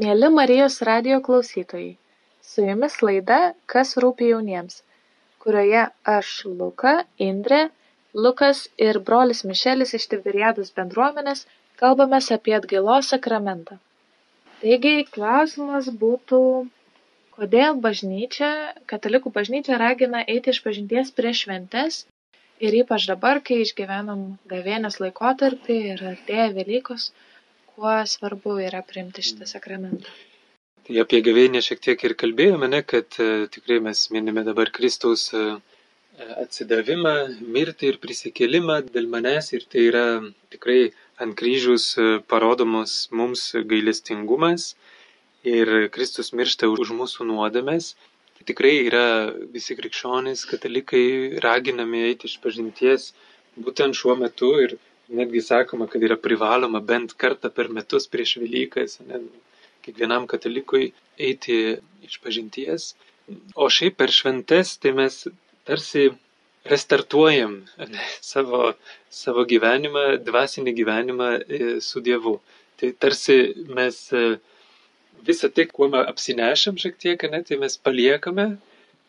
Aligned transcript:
Mėly 0.00 0.28
Marijos 0.32 0.78
radio 0.88 1.18
klausytojai, 1.24 1.90
su 2.50 2.62
jumis 2.64 2.94
laida 3.04 3.40
Kas 3.72 3.90
rūpi 4.02 4.28
jauniems, 4.30 4.78
kurioje 5.44 5.82
aš, 6.12 6.30
Luka, 6.60 6.92
Indrė, 7.26 7.58
Lukas 8.26 8.62
ir 8.86 8.98
brolis 9.10 9.42
Mišelis 9.50 9.92
iš 9.98 10.06
Tiberiados 10.12 10.70
bendruomenės 10.78 11.42
kalbamės 11.82 12.30
apie 12.36 12.54
atgailos 12.58 13.10
sakramentą. 13.12 13.76
Taigi, 14.62 14.94
klausimas 15.16 15.90
būtų, 16.04 16.40
kodėl 17.36 17.76
bažnyčia, 17.88 18.50
katalikų 18.94 19.34
bažnyčia 19.36 19.76
ragina 19.84 20.22
eiti 20.36 20.54
iš 20.54 20.62
pažinties 20.68 21.12
prieš 21.20 21.42
šventes 21.44 22.00
ir 22.64 22.78
ypač 22.80 23.10
dabar, 23.12 23.42
kai 23.44 23.60
išgyvenam 23.66 24.24
gavėnės 24.54 25.02
laikotarpį 25.04 25.78
ir 25.92 26.06
artėja 26.14 26.48
Velykos, 26.56 27.10
kuo 27.74 27.94
svarbu 28.14 28.58
yra 28.66 28.82
priimti 28.86 29.24
šitą 29.28 29.48
sakramentą. 29.48 30.10
Tai 30.86 30.96
apie 31.04 31.20
gavėnę 31.22 31.60
šiek 31.62 31.80
tiek 31.86 32.00
ir 32.08 32.14
kalbėjome, 32.20 32.68
ne, 32.70 32.80
kad 32.92 33.18
e, 33.22 33.46
tikrai 33.54 33.78
mes 33.84 34.00
minime 34.14 34.42
dabar 34.48 34.70
Kristaus 34.74 35.28
e, 35.38 35.42
atsidavimą, 36.42 37.14
mirtį 37.56 37.92
ir 37.92 37.98
prisikėlimą 38.02 38.80
dėl 38.88 39.06
manęs 39.12 39.52
ir 39.56 39.66
tai 39.70 39.86
yra 39.92 40.06
tikrai 40.54 40.80
ant 41.22 41.36
kryžius 41.38 41.86
e, 42.02 42.08
parodomas 42.32 42.96
mums 43.20 43.44
gailestingumas 43.72 44.72
ir 45.46 45.70
Kristus 45.94 46.32
miršta 46.34 46.70
už 46.70 46.92
mūsų 46.98 47.28
nuodėmės. 47.30 47.94
Tai 48.38 48.48
tikrai 48.50 48.74
yra 48.88 49.06
visi 49.54 49.78
krikščionys, 49.78 50.42
katalikai 50.50 51.06
raginami 51.46 52.08
eiti 52.08 52.26
iš 52.30 52.40
pažinties 52.42 53.12
būtent 53.54 53.94
šiuo 53.98 54.18
metu 54.18 54.50
ir 54.64 54.76
netgi 55.18 55.42
sakoma, 55.44 55.86
kad 55.90 56.02
yra 56.02 56.16
privaloma 56.20 56.80
bent 56.84 57.14
kartą 57.20 57.50
per 57.54 57.70
metus 57.76 58.08
prieš 58.10 58.36
Velykas, 58.42 58.98
ne, 59.06 59.20
kiekvienam 59.84 60.28
katalikui 60.30 60.92
eiti 61.18 61.58
iš 62.06 62.18
pažinties. 62.24 62.92
O 63.54 63.68
šiaip 63.70 63.98
per 64.00 64.12
šventes, 64.14 64.76
tai 64.82 64.92
mes 64.98 65.18
tarsi 65.68 66.08
restartuojam 66.68 67.54
ne, 67.78 68.06
savo, 68.32 68.72
savo 69.10 69.44
gyvenimą, 69.48 70.04
dvasinį 70.26 70.74
gyvenimą 70.78 71.30
e, 71.38 71.62
su 71.82 72.02
Dievu. 72.04 72.36
Tai 72.78 72.90
tarsi 73.02 73.38
mes 73.78 73.98
e, 74.14 74.26
visą 75.26 75.50
tai, 75.54 75.66
kuo 75.70 75.88
apsinešam 76.02 76.78
šiek 76.82 76.98
tiek, 77.02 77.26
ne, 77.30 77.42
tai 77.46 77.58
mes 77.62 77.78
paliekame 77.78 78.52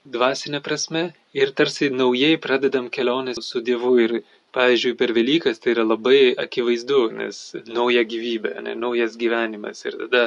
dvasinę 0.05 0.59
prasme 0.61 1.03
ir 1.33 1.53
tarsi 1.55 1.89
naujai 1.89 2.37
pradedam 2.37 2.89
kelionę 2.89 3.33
su 3.39 3.61
Dievu 3.61 3.93
ir 3.99 4.21
pavyzdžiui 4.53 4.97
per 4.97 5.13
velykas 5.17 5.61
tai 5.61 5.73
yra 5.75 5.85
labai 5.87 6.33
akivaizdu 6.45 6.99
nes 7.19 7.39
nauja 7.77 8.03
gyvybė 8.13 8.55
ane 8.61 8.75
naujas 8.79 9.17
gyvenimas. 9.21 9.83
Ir 9.89 9.97
tada 10.03 10.23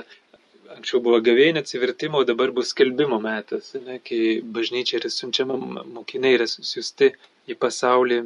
anksčiau 0.77 1.01
buvo 1.05 1.21
gavėnė 1.29 1.63
atsivertimo 1.63 2.23
dabar 2.29 2.53
bus 2.57 2.73
skelbimo 2.75 3.21
metas 3.23 3.75
ane 3.79 4.01
kai 4.09 4.21
bažnyčia 4.59 4.99
yra 5.01 5.13
siunčiama 5.15 5.59
mokiniai 5.99 6.39
yra 6.39 6.49
siųsti 6.51 7.13
į 7.53 7.59
pasaulį 7.63 8.21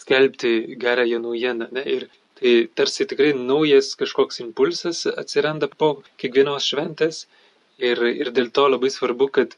skelbti 0.00 0.52
gerąją 0.82 1.22
naujieną 1.22 1.70
ane. 1.70 1.86
Ir 1.96 2.08
tai 2.40 2.54
tarsi 2.80 3.06
tikrai 3.10 3.32
naujas 3.38 3.94
kažkoks 4.00 4.42
impulsas 4.46 5.06
atsiranda 5.22 5.70
po 5.80 5.94
kiekvienos 6.22 6.66
šventės. 6.72 7.26
Ir, 7.78 8.00
ir 8.22 8.32
dėl 8.34 8.50
to 8.50 8.64
labai 8.66 8.90
svarbu, 8.90 9.28
kad 9.36 9.54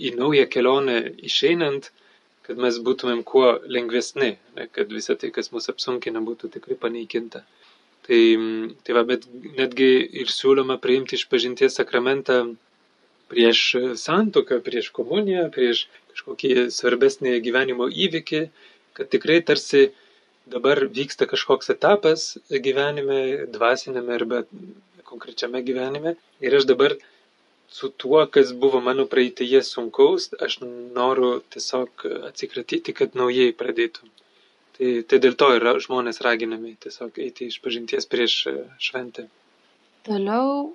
į 0.00 0.14
naują 0.16 0.46
kelionę 0.48 1.00
išeinant 1.28 1.90
kad 2.50 2.58
mes 2.58 2.80
būtumėm 2.82 3.20
kuo 3.22 3.46
lengvesni, 3.70 4.32
ne, 4.56 4.64
kad 4.74 4.90
visa 4.90 5.14
tai, 5.14 5.28
kas 5.30 5.52
mus 5.54 5.70
apsunkina, 5.70 6.18
būtų 6.26 6.50
tikrai 6.56 6.74
panaikinta. 6.82 7.44
Tai, 8.08 8.18
tai 8.82 8.96
va, 8.96 9.04
bet 9.06 9.28
netgi 9.54 9.90
ir 10.18 10.32
siūloma 10.34 10.80
priimti 10.82 11.14
išpažinties 11.14 11.78
sakramentą 11.78 12.40
prieš 13.30 13.60
santoką, 14.02 14.58
prieš 14.66 14.90
komuniją, 14.96 15.46
prieš 15.54 15.84
kažkokį 16.10 16.66
svarbesnį 16.74 17.36
gyvenimo 17.44 17.86
įvykį, 17.86 18.42
kad 18.98 19.12
tikrai 19.14 19.38
tarsi 19.46 19.92
dabar 20.50 20.82
vyksta 20.90 21.30
kažkoks 21.30 21.70
etapas 21.76 22.32
gyvenime, 22.50 23.46
dvasinėme 23.54 24.16
arba 24.16 24.42
konkrečiame 25.06 25.62
gyvenime 25.62 26.16
ir 26.42 26.58
aš 26.58 26.66
dabar 26.66 26.98
su 27.70 27.90
tuo, 27.90 28.22
kas 28.34 28.52
buvo 28.62 28.80
mano 28.84 29.06
praeitėje 29.10 29.62
sunkaus, 29.66 30.30
aš 30.46 30.58
noriu 30.64 31.36
tiesiog 31.54 32.06
atsikratyti, 32.30 32.94
kad 33.00 33.14
naujai 33.18 33.52
pradėtų. 33.60 34.08
Tai, 34.76 34.90
tai 35.06 35.20
dėl 35.22 35.36
to 35.38 35.50
yra 35.58 35.76
žmonės 35.84 36.22
raginami 36.26 36.74
tiesiog 36.82 37.18
eiti 37.22 37.50
iš 37.52 37.60
pažinties 37.64 38.08
prieš 38.10 38.36
šventę. 38.82 39.26
Toliau 40.08 40.72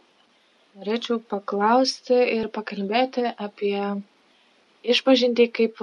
norėčiau 0.78 1.19
paklausti 1.33 2.19
ir 2.38 2.51
pakalbėti 2.53 3.25
apie 3.47 3.79
išpažinti 4.94 5.50
kaip 5.59 5.81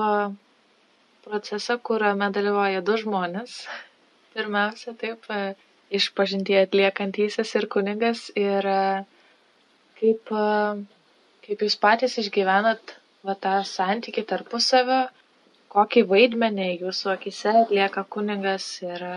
procesą, 1.26 1.76
kuriame 1.90 2.30
dalyvauja 2.34 2.80
du 2.86 2.96
žmonės. 3.02 3.58
Pirmiausia, 4.36 4.94
taip, 4.96 5.28
išpažinti 5.92 6.56
atliekantysis 6.62 7.52
ir 7.58 7.68
kunigas 7.74 8.30
ir 8.38 8.68
kaip 10.00 10.32
kaip 11.52 11.66
jūs 11.66 11.74
patys 11.76 12.14
išgyvenat 12.20 12.92
va 13.28 13.34
tą 13.44 13.50
santykį 13.68 14.22
tarpusavio, 14.30 15.00
kokį 15.74 16.02
vaidmenį 16.08 16.68
jūsų 16.82 17.10
akise 17.12 17.52
atlieka 17.62 18.04
kunigas 18.14 18.68
ir 18.86 19.04
e, 19.08 19.16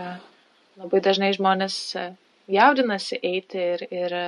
labai 0.82 1.00
dažnai 1.06 1.30
žmonės 1.36 1.78
e, 1.96 2.04
jaudinasi 2.58 3.18
eiti 3.30 3.62
ir, 3.76 3.86
ir 3.88 4.16
e, 4.18 4.26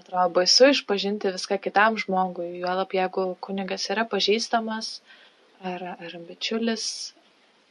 atrodo 0.00 0.26
baisu 0.40 0.72
išpažinti 0.74 1.30
viską 1.36 1.60
kitam 1.68 2.00
žmogui, 2.02 2.48
juolap 2.64 2.98
jeigu 2.98 3.28
kunigas 3.46 3.86
yra 3.94 4.02
pažįstamas 4.10 4.90
ar, 5.62 5.86
ar 5.94 6.18
bičiulis, 6.26 6.88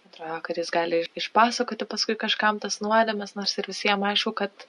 atrodo, 0.07 0.39
kad 0.47 0.63
jis 0.63 0.71
gali 0.79 1.03
išpasakoti 1.19 1.91
paskui 1.91 2.15
kažkam 2.23 2.63
tas 2.63 2.79
nuodėmes, 2.79 3.35
nors 3.35 3.59
ir 3.59 3.67
visiems 3.73 4.11
aišku, 4.13 4.31
kad 4.43 4.67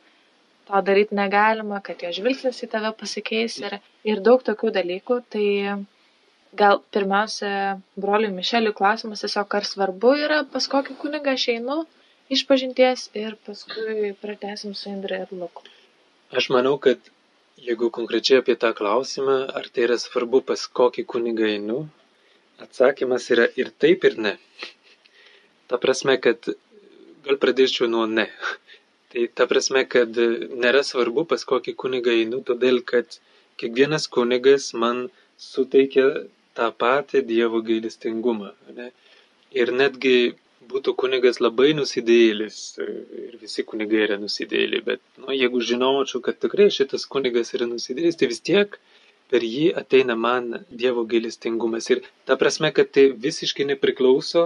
to 0.66 0.80
daryt 0.88 1.12
negalima, 1.14 1.80
kad 1.84 2.02
jo 2.02 2.10
žvilgsnis 2.14 2.62
į 2.66 2.70
tave 2.72 2.92
pasikeis 3.00 3.58
ir, 3.62 3.78
ir 4.04 4.22
daug 4.28 4.42
tokių 4.46 4.72
dalykų. 4.74 5.18
Tai 5.34 5.46
gal 6.56 6.80
pirmiausia, 6.94 7.50
broliui 8.00 8.32
Mišeliui 8.34 8.74
klausimas 8.76 9.22
tiesiog, 9.24 9.58
ar 9.58 9.68
svarbu 9.68 10.14
yra, 10.26 10.40
pas 10.52 10.66
kokį 10.72 10.96
kunigą 11.02 11.36
aš 11.36 11.48
einu 11.56 11.82
iš 12.32 12.46
pažinties 12.48 13.08
ir 13.14 13.36
paskui 13.46 14.14
pratesim 14.22 14.74
su 14.74 14.90
Indra 14.90 15.22
ir 15.24 15.34
Luku. 15.42 15.62
Aš 16.34 16.48
manau, 16.50 16.74
kad 16.82 16.98
jeigu 17.62 17.90
konkrečiai 17.94 18.42
apie 18.42 18.56
tą 18.58 18.72
klausimą, 18.76 19.36
ar 19.58 19.68
tai 19.70 19.86
yra 19.86 19.98
svarbu, 20.00 20.42
pas 20.48 20.66
kokį 20.80 21.06
kunigą 21.12 21.46
einu, 21.52 21.84
atsakymas 22.62 23.30
yra 23.34 23.46
ir 23.60 23.70
taip, 23.84 24.04
ir 24.08 24.18
ne. 24.26 24.34
Ta 25.70 25.78
prasme, 25.82 26.16
kad 26.22 26.50
gal 27.26 27.38
pradėčiau 27.42 27.88
nuo 27.90 28.06
ne. 28.10 28.26
Tai 29.16 29.22
ta 29.32 29.44
prasme, 29.48 29.80
kad 29.88 30.18
nėra 30.62 30.82
svarbu, 30.84 31.22
pas 31.28 31.40
kokį 31.50 31.72
kunigą 31.82 32.12
einu, 32.22 32.42
todėl 32.48 32.82
kad 32.90 33.14
kiekvienas 33.62 34.04
kunigas 34.12 34.66
man 34.82 34.98
suteikia 35.44 36.04
tą 36.58 36.66
patį 36.82 37.22
Dievo 37.30 37.62
gailestingumą. 37.68 38.50
Ne? 38.76 38.90
Ir 39.60 39.72
netgi 39.78 40.12
būtų 40.72 40.92
kunigas 41.02 41.40
labai 41.40 41.70
nusidėlis, 41.78 42.58
ir 42.82 43.38
visi 43.46 43.64
kunigai 43.70 44.02
yra 44.08 44.20
nusidėliai, 44.20 44.82
bet 44.90 45.00
nu, 45.22 45.32
jeigu 45.32 45.64
žinočiau, 45.70 46.20
kad 46.28 46.36
tikrai 46.44 46.68
šitas 46.76 47.08
kunigas 47.16 47.54
yra 47.56 47.70
nusidėlis, 47.72 48.20
tai 48.20 48.28
vis 48.34 48.44
tiek 48.50 48.76
per 49.32 49.48
jį 49.48 49.72
ateina 49.84 50.18
man 50.26 50.52
Dievo 50.84 51.06
gailestingumas. 51.14 51.88
Ir 51.88 52.04
ta 52.28 52.36
prasme, 52.44 52.68
kad 52.68 52.92
tai 52.92 53.08
visiškai 53.24 53.70
nepriklauso, 53.72 54.44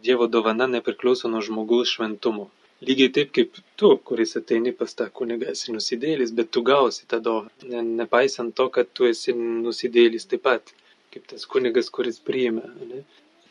Dievo 0.00 0.32
dovana 0.32 0.72
nepriklauso 0.78 1.28
nuo 1.28 1.44
žmogaus 1.44 1.92
šventumo 1.92 2.48
lygiai 2.86 3.12
taip 3.16 3.32
kaip 3.36 3.58
tu, 3.78 3.90
kuris 4.08 4.36
ateini 4.40 4.72
pas 4.78 4.94
tą 4.98 5.08
kunigą, 5.18 5.50
esi 5.54 5.74
nusidėlis, 5.74 6.34
bet 6.38 6.50
tu 6.54 6.62
gausi 6.66 7.06
tą 7.10 7.20
dovaną, 7.24 7.50
ne, 7.72 7.82
nepaisant 8.02 8.54
to, 8.58 8.68
kad 8.76 8.90
tu 8.96 9.08
esi 9.10 9.34
nusidėlis 9.38 10.28
taip 10.30 10.44
pat, 10.48 10.72
kaip 11.14 11.28
tas 11.32 11.46
kunigas, 11.54 11.90
kuris 11.94 12.20
priima. 12.28 12.64
Ne? 12.90 13.02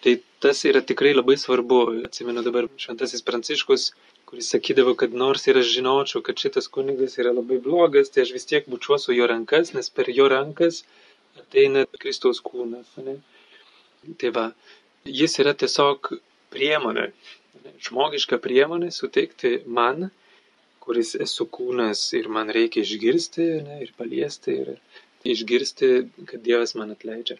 Tai 0.01 0.15
tas 0.43 0.63
yra 0.65 0.81
tikrai 0.81 1.13
labai 1.13 1.37
svarbu. 1.37 1.81
Atsimenu 2.07 2.41
dabar 2.45 2.67
šventasis 2.83 3.21
Pranciškus, 3.27 3.91
kuris 4.29 4.49
sakydavo, 4.53 4.95
kad 4.97 5.13
nors 5.23 5.45
ir 5.47 5.59
aš 5.61 5.69
žinočiau, 5.75 6.23
kad 6.25 6.41
šitas 6.41 6.69
kunigas 6.75 7.19
yra 7.21 7.35
labai 7.37 7.59
blogas, 7.61 8.09
tai 8.09 8.25
aš 8.25 8.33
vis 8.37 8.49
tiek 8.49 8.69
bučiuosiu 8.71 9.13
jo 9.17 9.29
rankas, 9.29 9.75
nes 9.77 9.91
per 9.93 10.09
jo 10.09 10.27
rankas 10.31 10.81
ateina 11.39 11.85
Kristaus 12.01 12.41
kūnas. 12.43 12.95
Ne? 13.05 13.19
Tai 14.19 14.33
va, 14.37 14.47
jis 15.21 15.37
yra 15.43 15.53
tiesiog 15.53 16.15
priemonė, 16.51 17.11
žmogiška 17.85 18.39
priemonė 18.43 18.91
suteikti 18.95 19.61
man, 19.79 20.09
kuris 20.81 21.13
esu 21.25 21.45
kūnas 21.57 22.01
ir 22.17 22.29
man 22.35 22.49
reikia 22.57 22.83
išgirsti 22.85 23.47
ne, 23.67 23.81
ir 23.85 23.91
paliesti 23.97 24.57
ir 24.63 24.71
išgirsti, 25.33 25.91
kad 26.29 26.41
Dievas 26.45 26.73
man 26.79 26.93
atleidžia. 26.95 27.37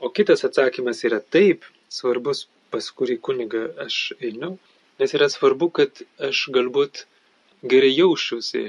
O 0.00 0.08
kitas 0.16 0.46
atsakymas 0.48 1.04
yra 1.04 1.20
taip 1.20 1.66
svarbus, 1.92 2.46
pas 2.72 2.86
kurį 2.96 3.18
kunigą 3.26 3.66
aš 3.84 3.98
einu, 4.20 4.54
nes 5.00 5.16
yra 5.16 5.28
svarbu, 5.32 5.68
kad 5.80 6.02
aš 6.28 6.46
galbūt 6.54 7.04
gerai 7.72 7.90
jaučiuosi 7.92 8.64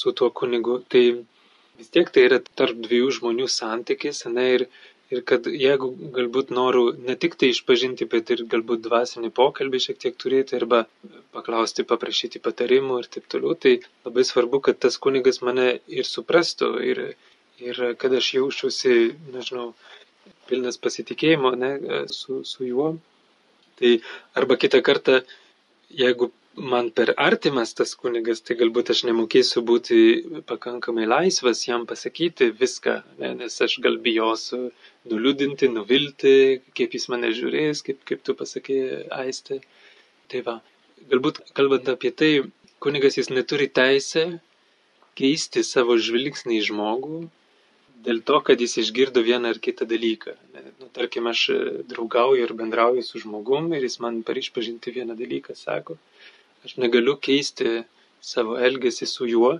su 0.00 0.12
tuo 0.16 0.30
kunigu. 0.40 0.78
Tai 0.88 1.04
vis 1.80 1.92
tiek 1.92 2.08
tai 2.14 2.26
yra 2.28 2.40
tarp 2.60 2.80
dviejų 2.86 3.10
žmonių 3.18 3.48
santykis, 3.50 4.24
ne, 4.32 4.46
ir, 4.56 4.66
ir 5.10 5.22
kad 5.26 5.46
jeigu 5.50 5.90
galbūt 6.14 6.52
noriu 6.54 6.90
ne 7.08 7.16
tik 7.18 7.36
tai 7.40 7.50
išpažinti, 7.54 8.06
bet 8.12 8.30
ir 8.34 8.44
galbūt 8.52 8.84
dvasinį 8.86 9.32
pokalbį 9.36 9.82
šiek 9.86 9.98
tiek 10.04 10.18
turėti 10.22 10.58
arba 10.58 10.84
paklausti, 11.34 11.86
paprašyti 11.92 12.42
patarimų 12.44 13.00
ir 13.02 13.10
taip 13.16 13.26
toliau, 13.32 13.56
tai 13.58 13.76
labai 14.06 14.24
svarbu, 14.26 14.62
kad 14.68 14.78
tas 14.86 14.98
kunigas 15.02 15.42
mane 15.46 15.68
ir 16.00 16.08
suprastų 16.08 16.72
ir, 16.92 17.02
ir 17.62 17.82
kad 18.00 18.14
aš 18.20 18.34
jaučiuosi, 18.38 18.96
nežinau, 19.34 19.72
pilnas 20.50 20.78
pasitikėjimo 20.82 21.54
ne, 21.58 21.72
su, 22.10 22.42
su 22.46 22.66
juo. 22.66 22.94
Tai 23.80 23.94
arba 24.36 24.58
kitą 24.60 24.82
kartą, 24.84 25.20
jeigu 25.90 26.30
man 26.56 26.90
per 26.90 27.14
artimas 27.16 27.72
tas 27.74 27.94
kunigas, 27.94 28.42
tai 28.42 28.56
galbūt 28.58 28.90
aš 28.90 29.04
nemokėsiu 29.06 29.62
būti 29.62 29.98
pakankamai 30.48 31.06
laisvas 31.06 31.62
jam 31.66 31.86
pasakyti 31.86 32.50
viską, 32.50 32.96
ne, 33.22 33.32
nes 33.42 33.60
aš 33.62 33.78
gal 33.84 33.98
bijosiu 34.02 34.70
nuliūdinti, 35.10 35.70
nuvilti, 35.70 36.60
kaip 36.74 36.94
jis 36.94 37.08
mane 37.12 37.30
žiūrės, 37.36 37.84
kaip, 37.86 38.02
kaip 38.04 38.22
tu 38.26 38.34
pasakė, 38.34 38.80
aistė. 39.22 39.60
Tai 40.30 40.42
va, 40.46 40.56
galbūt 41.10 41.42
kalbant 41.54 41.88
apie 41.88 42.10
tai, 42.10 42.32
kunigas 42.82 43.18
jis 43.18 43.30
neturi 43.30 43.70
teisę 43.70 44.40
keisti 45.18 45.62
savo 45.66 45.96
žvilgsnį 45.98 46.58
į 46.58 46.66
žmogų 46.70 47.20
dėl 48.04 48.22
to, 48.24 48.38
kad 48.44 48.60
jis 48.60 48.78
išgirdo 48.80 49.22
vieną 49.24 49.50
ar 49.54 49.58
kitą 49.60 49.86
dalyką. 49.88 50.32
Nu, 50.80 50.88
tarkim, 50.96 51.26
aš 51.28 51.50
draugauju 51.90 52.46
ir 52.46 52.54
bendrauju 52.56 53.04
su 53.04 53.20
žmogum 53.20 53.74
ir 53.76 53.84
jis 53.84 53.98
man 54.00 54.22
per 54.24 54.40
išpažinti 54.40 54.94
vieną 54.96 55.16
dalyką 55.18 55.56
sako, 55.58 55.98
Aš 56.66 56.76
negaliu 56.82 57.16
keisti 57.16 57.82
savo 58.20 58.58
elgesį 58.60 59.08
su 59.08 59.28
juo, 59.30 59.52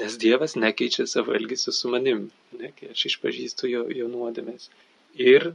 nes 0.00 0.16
Dievas 0.22 0.56
nekeičia 0.58 1.06
savo 1.10 1.34
elgesį 1.38 1.74
su 1.74 1.90
manim, 1.92 2.26
ne, 2.58 2.72
kai 2.76 2.90
aš 2.94 3.06
išpažįstu 3.12 3.70
jo, 3.70 3.86
jo 4.00 4.10
nuodėmės. 4.10 4.68
Ir 5.14 5.52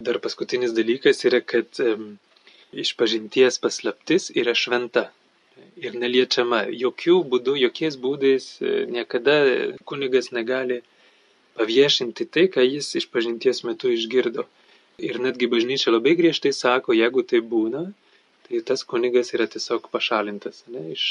dar 0.00 0.20
paskutinis 0.24 0.72
dalykas 0.76 1.24
yra, 1.28 1.40
kad 1.52 1.80
um, 1.84 2.14
išpažinties 2.72 3.60
paslaptis 3.60 4.30
yra 4.42 4.54
šventa 4.56 5.10
ir 5.80 5.96
neliečiama. 6.02 6.64
Jokių 6.84 7.20
būdų, 7.32 7.56
jokiais 7.64 7.96
būdais 8.00 8.46
e, 8.60 8.84
niekada 8.96 9.36
kunigas 9.88 10.30
negali 10.36 10.80
paviešinti 11.58 12.26
tai, 12.32 12.46
ką 12.52 12.64
jis 12.64 12.94
išpažinties 13.02 13.64
metu 13.68 13.92
išgirdo. 13.92 14.46
Ir 15.00 15.20
netgi 15.24 15.48
bažnyčia 15.50 15.92
labai 15.92 16.14
griežtai 16.18 16.52
sako, 16.56 16.96
jeigu 16.96 17.24
tai 17.24 17.40
būna, 17.52 17.88
tai 18.50 18.60
tas 18.66 18.82
kunigas 18.82 19.30
yra 19.36 19.46
tiesiog 19.46 19.86
pašalintas. 19.94 20.64
Ne, 20.74 20.82
iš, 20.90 21.04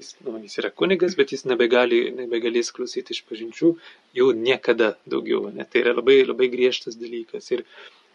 jis, 0.00 0.14
nu, 0.24 0.38
jis 0.40 0.56
yra 0.62 0.70
kunigas, 0.72 1.16
bet 1.18 1.34
jis 1.34 1.44
nebegali, 1.50 1.98
nebegalės 2.16 2.72
klausyti 2.76 3.12
iš 3.12 3.20
pažinčių 3.28 3.72
jau 4.16 4.28
niekada 4.32 4.94
daugiau. 5.04 5.50
Ne, 5.52 5.66
tai 5.68 5.82
yra 5.84 5.92
labai, 5.98 6.22
labai 6.24 6.48
griežtas 6.52 6.96
dalykas. 6.96 7.50
Ir 7.52 7.66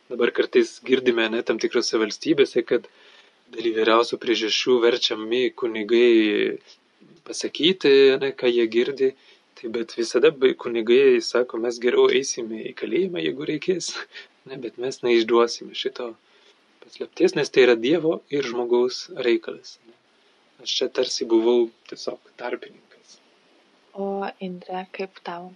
dabar 0.10 0.34
kartais 0.34 0.80
girdime 0.88 1.28
ne, 1.30 1.44
tam 1.46 1.62
tikrose 1.62 2.02
valstybėse, 2.02 2.66
kad 2.66 2.90
dėl 3.54 3.70
įvairiausių 3.76 4.18
priežasčių 4.24 4.80
verčiami 4.88 5.44
kunigai 5.62 6.58
pasakyti, 7.30 7.94
ne, 8.24 8.34
ką 8.42 8.50
jie 8.50 8.66
girdi. 8.74 9.12
Tai 9.62 9.70
bet 9.70 9.94
visada 9.94 10.32
kunigai 10.58 11.22
sako, 11.22 11.62
mes 11.62 11.78
geriau 11.84 12.10
eisime 12.10 12.64
į 12.72 12.76
kalėjimą, 12.82 13.22
jeigu 13.22 13.46
reikės, 13.54 13.94
ne, 14.50 14.58
bet 14.66 14.82
mes 14.82 15.04
neišduosime 15.06 15.78
šito 15.78 16.16
paslapties, 16.92 17.36
nes 17.36 17.50
tai 17.50 17.64
yra 17.66 17.76
Dievo 17.80 18.22
ir 18.30 18.44
žmogaus 18.44 19.10
reikalas. 19.16 19.80
Aš 20.62 20.76
čia 20.78 20.88
tarsi 20.90 21.26
buvau 21.26 21.70
tiesiog 21.90 22.20
tarpininkas. 22.38 23.18
O 23.96 24.28
Indre, 24.40 24.86
kaip 24.92 25.22
tau? 25.24 25.54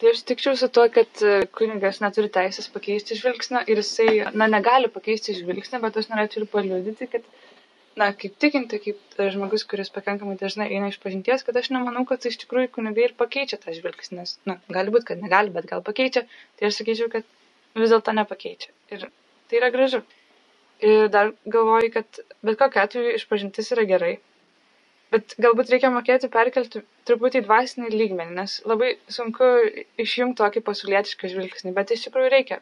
Tai 0.00 0.12
aš 0.14 0.22
tikčiau 0.24 0.56
su 0.56 0.68
to, 0.68 0.86
kad 0.92 1.22
e, 1.24 1.46
kunigas 1.52 2.00
neturi 2.00 2.30
teisės 2.32 2.70
pakeisti 2.72 3.18
žvilgsnio 3.18 3.64
ir 3.68 3.82
jisai, 3.82 4.12
na, 4.32 4.46
negali 4.48 4.88
pakeisti 4.88 5.34
žvilgsnio, 5.36 5.80
bet 5.82 5.98
aš 6.00 6.08
norėčiau 6.12 6.44
ir 6.44 6.52
paliudyti, 6.52 7.08
kad, 7.12 7.26
na, 8.00 8.12
kaip 8.16 8.38
tikinti, 8.40 8.80
kaip 8.80 9.18
žmogus, 9.34 9.66
kuris 9.68 9.92
pakankamai 9.92 10.38
dažnai 10.40 10.70
eina 10.70 10.88
iš 10.88 10.96
pažinties, 11.02 11.44
kad 11.44 11.58
aš 11.60 11.68
nemanau, 11.74 12.06
kad 12.08 12.24
iš 12.24 12.38
tikrųjų 12.44 12.70
kunigai 12.78 13.10
ir 13.10 13.16
pakeičia 13.18 13.60
tą 13.60 13.76
žvilgsnį, 13.76 14.22
nes, 14.22 14.38
na, 14.48 14.56
gali 14.72 14.94
būti, 14.94 15.10
kad 15.12 15.20
negali, 15.20 15.52
bet 15.52 15.68
gal 15.68 15.84
pakeičia, 15.84 16.24
tai 16.56 16.70
aš 16.70 16.80
sakyčiau, 16.80 17.12
kad 17.12 17.28
vis 17.76 17.92
dėlto 17.92 18.16
nepakeičia. 18.16 18.72
Ir 18.94 19.10
tai 19.50 19.60
yra 19.60 19.68
gražu. 19.74 20.00
Ir 20.80 21.08
dar 21.12 21.32
galvoju, 21.44 21.92
kad 21.92 22.20
bet 22.46 22.58
kokiu 22.60 22.80
atveju 22.82 23.16
išpažintis 23.18 23.72
yra 23.74 23.84
gerai. 23.88 24.14
Bet 25.12 25.34
galbūt 25.42 25.72
reikia 25.72 25.90
mokėti 25.92 26.30
perkelti 26.32 26.80
truputį 27.08 27.40
į 27.42 27.46
dvasinį 27.48 27.88
lygmenį, 27.92 28.34
nes 28.38 28.52
labai 28.70 28.90
sunku 29.10 29.48
išjungti 30.04 30.38
tokį 30.40 30.62
pasaulietišką 30.68 31.30
žvilgsnį, 31.32 31.72
bet 31.78 31.90
iš 31.96 32.06
tikrųjų 32.06 32.30
reikia. 32.36 32.60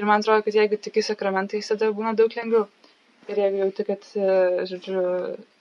Ir 0.00 0.08
man 0.08 0.24
atrodo, 0.24 0.46
kad 0.46 0.56
jeigu 0.56 0.78
tiki 0.80 1.04
sakramentais, 1.04 1.68
tada 1.68 1.90
būna 1.98 2.14
daug 2.16 2.32
lengviau. 2.38 2.64
Ir 3.28 3.42
jeigu 3.42 3.60
jauti, 3.60 3.86
kad, 3.90 4.06
žodžiu, 4.70 5.04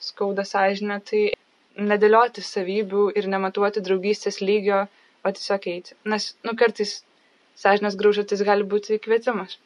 skauda 0.10 0.46
sąžinę, 0.48 1.02
tai 1.12 1.24
nedėlioti 1.92 2.44
savybių 2.46 3.04
ir 3.20 3.28
nematuoti 3.36 3.84
draugystės 3.86 4.40
lygio, 4.42 4.86
o 5.28 5.34
tiesiog 5.36 5.68
eiti. 5.74 5.98
Nes, 6.14 6.32
nu, 6.48 6.56
kartais 6.62 7.02
sąžinės 7.60 8.00
graužatis 8.00 8.48
gali 8.48 8.64
būti 8.74 8.98
kvietimas. 9.04 9.60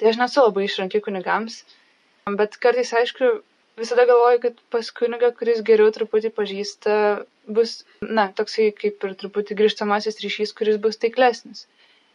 Tai 0.00 0.08
aš 0.08 0.16
nesu 0.16 0.42
labai 0.46 0.64
išranki 0.64 1.02
kunigams, 1.04 1.60
bet 2.40 2.56
kartais, 2.62 2.92
aišku, 2.96 3.30
visada 3.80 4.06
galvoju, 4.08 4.40
kad 4.46 4.62
pas 4.72 4.88
kunigą, 4.96 5.28
kuris 5.36 5.60
geriau 5.66 5.92
truputį 5.92 6.30
pažįsta, 6.36 6.94
bus, 7.50 7.80
na, 8.00 8.28
toksai 8.36 8.70
kaip 8.76 9.04
ir 9.06 9.16
truputį 9.20 9.56
grįžtamasis 9.58 10.20
ryšys, 10.24 10.54
kuris 10.56 10.78
bus 10.82 11.00
taiklesnis. 11.02 11.66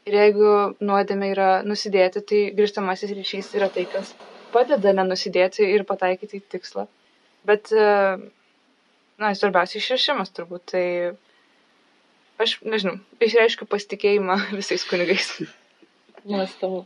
Ir 0.06 0.18
jeigu 0.20 0.50
nuodėmė 0.86 1.32
yra 1.34 1.50
nusidėti, 1.66 2.22
tai 2.30 2.42
grįžtamasis 2.58 3.14
ryšys 3.18 3.54
yra 3.58 3.70
tai, 3.74 3.88
kas 3.90 4.14
padeda 4.54 4.94
nenusidėti 4.96 5.66
ir 5.76 5.86
pataikyti 5.90 6.40
į 6.40 6.46
tikslą. 6.56 6.86
Bet, 7.46 7.70
na, 7.74 9.34
svarbiausia 9.38 9.82
išrašimas 9.82 10.34
turbūt, 10.38 10.74
tai 10.74 10.86
aš, 12.42 12.58
nežinau, 12.66 13.00
išreiškiu 13.22 13.70
pasitikėjimą 13.70 14.40
visais 14.60 14.86
kunigais. 14.90 15.36
Nuostabu. 16.26 16.86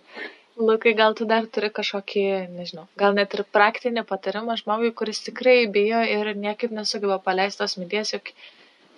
Lukai, 0.60 0.92
gal 0.94 1.14
tu 1.16 1.24
dar 1.24 1.46
turi 1.56 1.70
kažkokį, 1.72 2.22
nežinau, 2.52 2.82
gal 3.00 3.14
net 3.16 3.32
ir 3.38 3.46
praktinį 3.58 4.02
patarimą 4.10 4.58
žmogui, 4.60 4.90
kuris 5.02 5.22
tikrai 5.24 5.62
bijo 5.78 6.02
ir 6.16 6.34
niekaip 6.36 6.74
nesugeba 6.76 7.16
paleisti 7.28 7.62
tos 7.62 7.78
minties, 7.80 8.12
jog, 8.12 8.32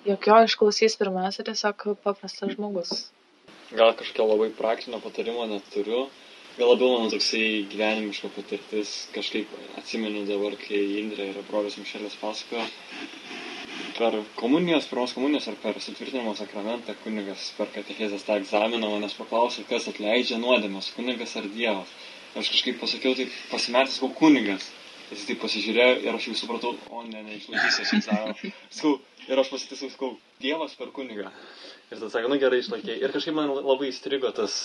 jog 0.08 0.26
jo 0.32 0.40
išklausys 0.48 0.98
pirmiausia 0.98 1.46
tiesiog 1.46 1.86
paprastas 2.08 2.56
žmogus. 2.56 2.96
Gal 3.78 3.94
kažkokio 4.00 4.26
labai 4.32 4.50
praktinio 4.58 4.98
patarimo 5.06 5.46
neturiu, 5.52 6.08
gal 6.58 6.74
labiau 6.74 6.96
mano 6.96 7.14
toksai 7.14 7.46
gyvenimiška 7.76 8.34
patirtis, 8.40 8.96
kažkaip 9.14 9.54
atsimenu 9.78 10.26
dabar, 10.32 10.58
kai 10.66 10.82
Indrė 11.04 11.30
ir 11.30 11.44
brolis 11.52 11.78
Mišelis 11.78 12.18
pasakojo, 12.24 12.66
per 14.02 14.18
komunijos, 14.40 14.88
pirmos 14.90 15.14
komunijos 15.14 15.48
ar 15.52 15.58
per 15.62 15.78
sutvirtinimo 15.86 16.34
sakramentą 16.40 16.96
kunigas 17.04 17.52
per 17.58 17.70
katechezės 17.76 18.26
tą 18.26 18.40
egzaminą 18.42 18.90
manęs 18.90 19.14
paklausė, 19.20 19.68
kas 19.70 19.86
atleidžia 19.92 20.40
nuodėmės, 20.42 20.90
kunigas 20.96 21.36
ar 21.38 21.46
Dievas. 21.54 21.92
Aš 22.34 22.50
kažkaip 22.56 22.80
pasakiau, 22.82 23.14
tai 23.20 23.28
pasimetęs 23.52 24.00
sakau 24.00 24.10
kunigas. 24.18 24.72
Jis 25.12 25.28
taip 25.28 25.42
pasižiūrėjo 25.44 25.96
ir 26.08 26.18
aš 26.18 26.30
jau 26.30 26.36
supratau, 26.40 26.72
o 26.90 27.04
ne, 27.04 27.22
neišlaikysiu 27.28 27.88
šį 27.90 27.98
egzaminą. 28.00 28.52
Sakau, 28.72 28.94
ir 29.28 29.42
aš 29.44 29.54
pasitiesiau, 29.54 29.94
sakau, 29.94 30.12
Dievas 30.42 30.74
per 30.80 30.90
kunigą. 30.96 31.30
Ir 31.92 32.00
tada 32.00 32.10
sakė, 32.10 32.30
nu 32.32 32.40
gerai 32.42 32.62
išlaikė. 32.64 32.96
Ir 33.04 33.14
kažkaip 33.14 33.36
man 33.38 33.52
labai 33.54 33.92
įstrigo 33.92 34.32
tas, 34.34 34.56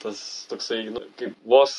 tas 0.00 0.22
toksai, 0.48 0.86
nu, 0.94 1.02
kaip 1.20 1.34
vos 1.44 1.74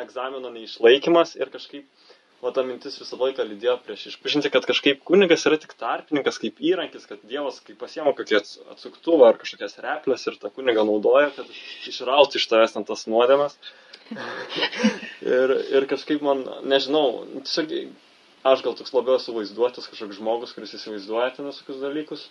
egzamino 0.00 0.54
neišlaikymas 0.54 1.34
ir 1.42 1.50
kažkaip 1.52 2.06
o 2.40 2.52
ta 2.54 2.62
mintis 2.62 2.98
visą 3.00 3.18
laiką 3.18 3.44
lydėjo 3.48 3.74
prieš 3.82 4.04
išpažinti, 4.12 4.50
kad 4.54 4.66
kažkaip 4.68 5.00
kunigas 5.06 5.46
yra 5.50 5.58
tik 5.60 5.74
tarpininkas, 5.78 6.38
kaip 6.42 6.60
įrankis, 6.62 7.08
kad 7.10 7.22
Dievas 7.26 7.58
kaip 7.66 7.80
pasiemo 7.80 8.14
kokį 8.18 8.38
atsuktuvą 8.74 9.32
ar 9.32 9.40
kažkokias 9.40 9.78
replės 9.82 10.26
ir 10.30 10.38
tą 10.42 10.52
kunigą 10.54 10.86
naudoja, 10.86 11.32
kad 11.34 11.50
išrauti 11.90 12.38
iš 12.38 12.46
tavęs 12.52 12.78
ant 12.78 12.90
tas 12.90 13.06
nuodėmes. 13.10 13.58
ir, 15.38 15.56
ir 15.74 15.88
kažkaip 15.90 16.22
man, 16.24 16.46
nežinau, 16.70 17.24
tiesiog 17.42 17.74
aš 18.48 18.62
gal 18.64 18.76
toks 18.78 18.94
labiau 18.94 19.18
esu 19.18 19.34
vaizduotas 19.34 19.90
kažkoks 19.90 20.20
žmogus, 20.20 20.54
kuris 20.56 20.76
įsivaizduoja 20.78 21.34
ten 21.36 21.50
visokius 21.50 21.82
dalykus. 21.82 22.28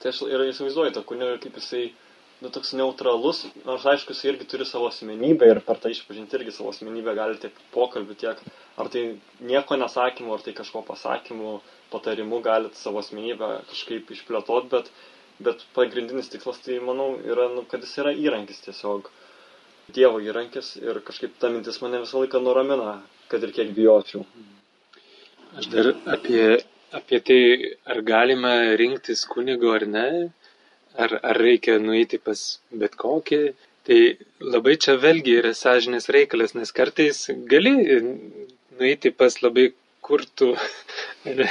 Tai 0.00 0.12
aš 0.12 0.22
ir 0.28 0.44
įsivaizduoju 0.46 0.94
tą 0.94 1.02
kunigą, 1.08 1.36
kaip 1.42 1.58
jisai 1.58 1.86
nu, 2.40 2.50
toks 2.52 2.74
neutralus, 2.76 3.44
nors 3.64 3.86
aišku, 3.88 4.12
jis 4.12 4.26
irgi 4.30 4.46
turi 4.50 4.66
savo 4.68 4.90
asmenybę 4.90 5.48
ir 5.50 5.60
per 5.64 5.78
tą 5.80 5.92
išpažinti 5.92 6.36
irgi 6.38 6.52
savo 6.52 6.72
asmenybę 6.74 7.14
gali 7.16 7.38
tiek 7.40 7.56
pokalbių, 7.74 8.16
tiek 8.22 8.42
ar 8.82 8.90
tai 8.92 9.04
nieko 9.50 9.78
nesakymu, 9.80 10.34
ar 10.36 10.44
tai 10.44 10.52
kažko 10.58 10.82
pasakymu, 10.90 11.54
patarimu 11.92 12.42
galit 12.44 12.76
savo 12.76 13.00
asmenybę 13.00 13.50
kažkaip 13.70 14.12
išplėtoti, 14.16 14.68
bet, 14.74 14.92
bet 15.48 15.64
pagrindinis 15.78 16.28
tikslas 16.32 16.60
tai, 16.64 16.76
manau, 16.84 17.14
yra, 17.24 17.48
nu, 17.54 17.64
kad 17.70 17.84
jis 17.86 17.96
yra 18.04 18.12
įrankis 18.26 18.60
tiesiog. 18.68 19.08
Dievo 19.96 20.18
įrankis 20.18 20.74
ir 20.82 20.98
kažkaip 21.06 21.36
ta 21.38 21.48
mintis 21.52 21.78
mane 21.78 22.00
visą 22.02 22.18
laiką 22.18 22.40
nuramina, 22.42 22.98
kad 23.30 23.44
ir 23.46 23.52
kiek 23.54 23.70
bijočiau. 23.76 24.24
Aš 25.56 25.68
dar 25.72 25.92
apie, 26.10 26.56
apie 26.98 27.20
tai, 27.28 27.42
ar 27.86 28.02
galima 28.04 28.56
rinktis 28.76 29.22
kunigo 29.30 29.70
ar 29.76 29.86
ne, 29.86 30.08
ar, 31.04 31.18
ar 31.22 31.40
reikia 31.40 31.78
nueiti 31.82 32.18
pas 32.22 32.42
bet 32.82 32.96
kokį. 33.00 33.40
Tai 33.86 33.98
labai 34.42 34.74
čia 34.82 34.96
vėlgi 34.98 35.36
yra 35.40 35.52
sąžinės 35.54 36.08
reikalas, 36.14 36.56
nes 36.58 36.72
kartais 36.74 37.20
gali 37.52 37.74
nueiti 38.80 39.12
pas 39.14 39.36
labai 39.44 39.68
kurtų, 40.06 40.48
kur 41.22 41.42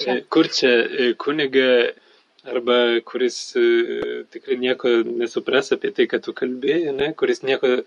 čia, 0.00 0.16
kur 0.34 0.50
čia 0.58 0.72
kuniga 1.22 1.68
arba 2.50 2.76
kuris 3.04 3.38
tikrai 4.32 4.58
nieko 4.64 4.92
nesupras 5.06 5.72
apie 5.76 5.92
tai, 5.96 6.08
kad 6.10 6.24
tu 6.26 6.34
kalbėjai, 6.36 6.94
ne, 6.96 7.10
kuris 7.18 7.42
nieko 7.46 7.80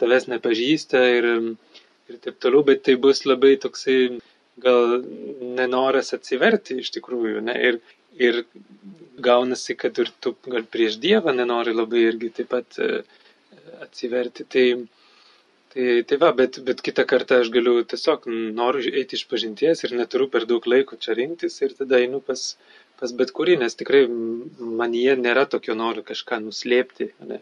tavęs 0.00 0.28
nepažįsta 0.32 1.02
ir, 1.18 1.28
ir 2.10 2.20
taip 2.24 2.40
toliau, 2.42 2.64
bet 2.66 2.84
tai 2.88 2.96
bus 3.00 3.24
labai 3.28 3.54
toksai 3.62 3.98
gal 4.64 4.98
nenoras 5.58 6.14
atsiverti 6.16 6.80
iš 6.82 6.92
tikrųjų, 6.96 7.42
ne, 7.48 7.54
ir, 7.70 7.80
ir 8.18 8.44
gaunasi, 9.24 9.76
kad 9.76 9.98
ir 9.98 10.10
tu 10.20 10.34
gal 10.46 10.66
prieš 10.70 10.98
Dievą 11.02 11.34
nenori 11.36 11.74
labai 11.74 12.04
irgi 12.10 12.30
taip 12.38 12.50
pat 12.52 12.78
e, 12.82 13.02
atsiverti. 13.86 14.46
Tai, 14.54 14.66
tai, 15.74 15.88
tai 16.08 16.18
va, 16.22 16.32
bet, 16.40 16.60
bet 16.66 16.82
kitą 16.84 17.06
kartą 17.10 17.40
aš 17.42 17.50
galiu 17.54 17.80
tiesiog 17.90 18.28
noriu 18.58 18.92
eiti 18.92 19.18
iš 19.18 19.26
pažinties 19.30 19.84
ir 19.86 19.96
neturiu 19.98 20.28
per 20.32 20.48
daug 20.50 20.66
laiko 20.70 20.98
čia 21.00 21.16
rinktis 21.18 21.60
ir 21.62 21.74
tada 21.78 22.02
einu 22.02 22.20
pas, 22.28 22.46
pas 23.00 23.14
bet 23.22 23.34
kurį, 23.36 23.58
nes 23.62 23.78
tikrai 23.80 24.04
man 24.10 24.94
jie 24.98 25.16
nėra 25.20 25.46
tokio 25.50 25.76
noro 25.78 26.04
kažką 26.06 26.40
nuslėpti. 26.46 27.12
Ne? 27.30 27.40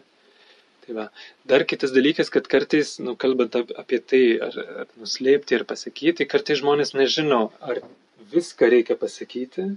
Tai 0.83 0.95
va. 0.97 1.07
Dar 1.47 1.63
kitas 1.63 1.93
dalykas, 1.95 2.29
kad 2.33 2.47
kartais, 2.51 2.97
nu, 2.99 3.15
kalbant 3.19 3.55
apie 3.55 4.01
tai, 4.03 4.23
ar, 4.43 4.57
ar 4.83 4.89
nuslėpti, 4.99 5.55
ar 5.55 5.63
pasakyti, 5.69 6.27
kartais 6.27 6.59
žmonės 6.59 6.91
nežino, 6.97 7.45
ar 7.63 7.79
viską 8.33 8.67
reikia 8.73 8.97
pasakyti, 8.99 9.69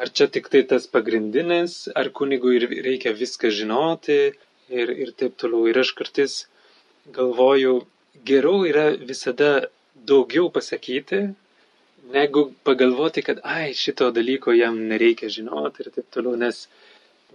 ar 0.00 0.08
čia 0.16 0.26
tik 0.34 0.48
tai 0.52 0.62
tas 0.70 0.86
pagrindinis, 0.94 1.74
ar 1.94 2.10
kunigui 2.18 2.58
reikia 2.88 3.12
viską 3.22 3.50
žinoti 3.60 4.18
ir, 4.80 4.88
ir 5.04 5.12
taip 5.20 5.36
toliau. 5.40 5.68
Ir 5.70 5.78
aš 5.84 5.92
kartais 5.98 6.34
galvoju, 7.18 7.74
geriau 8.30 8.64
yra 8.70 8.86
visada 9.10 9.50
daugiau 10.10 10.50
pasakyti, 10.56 11.20
negu 12.12 12.42
pagalvoti, 12.64 13.22
kad, 13.22 13.40
ai, 13.44 13.72
šito 13.74 14.10
dalyko 14.18 14.52
jam 14.56 14.76
nereikia 14.90 15.30
žinoti 15.36 15.84
ir 15.84 15.92
taip 15.94 16.10
toliau, 16.16 16.36
nes 16.36 16.66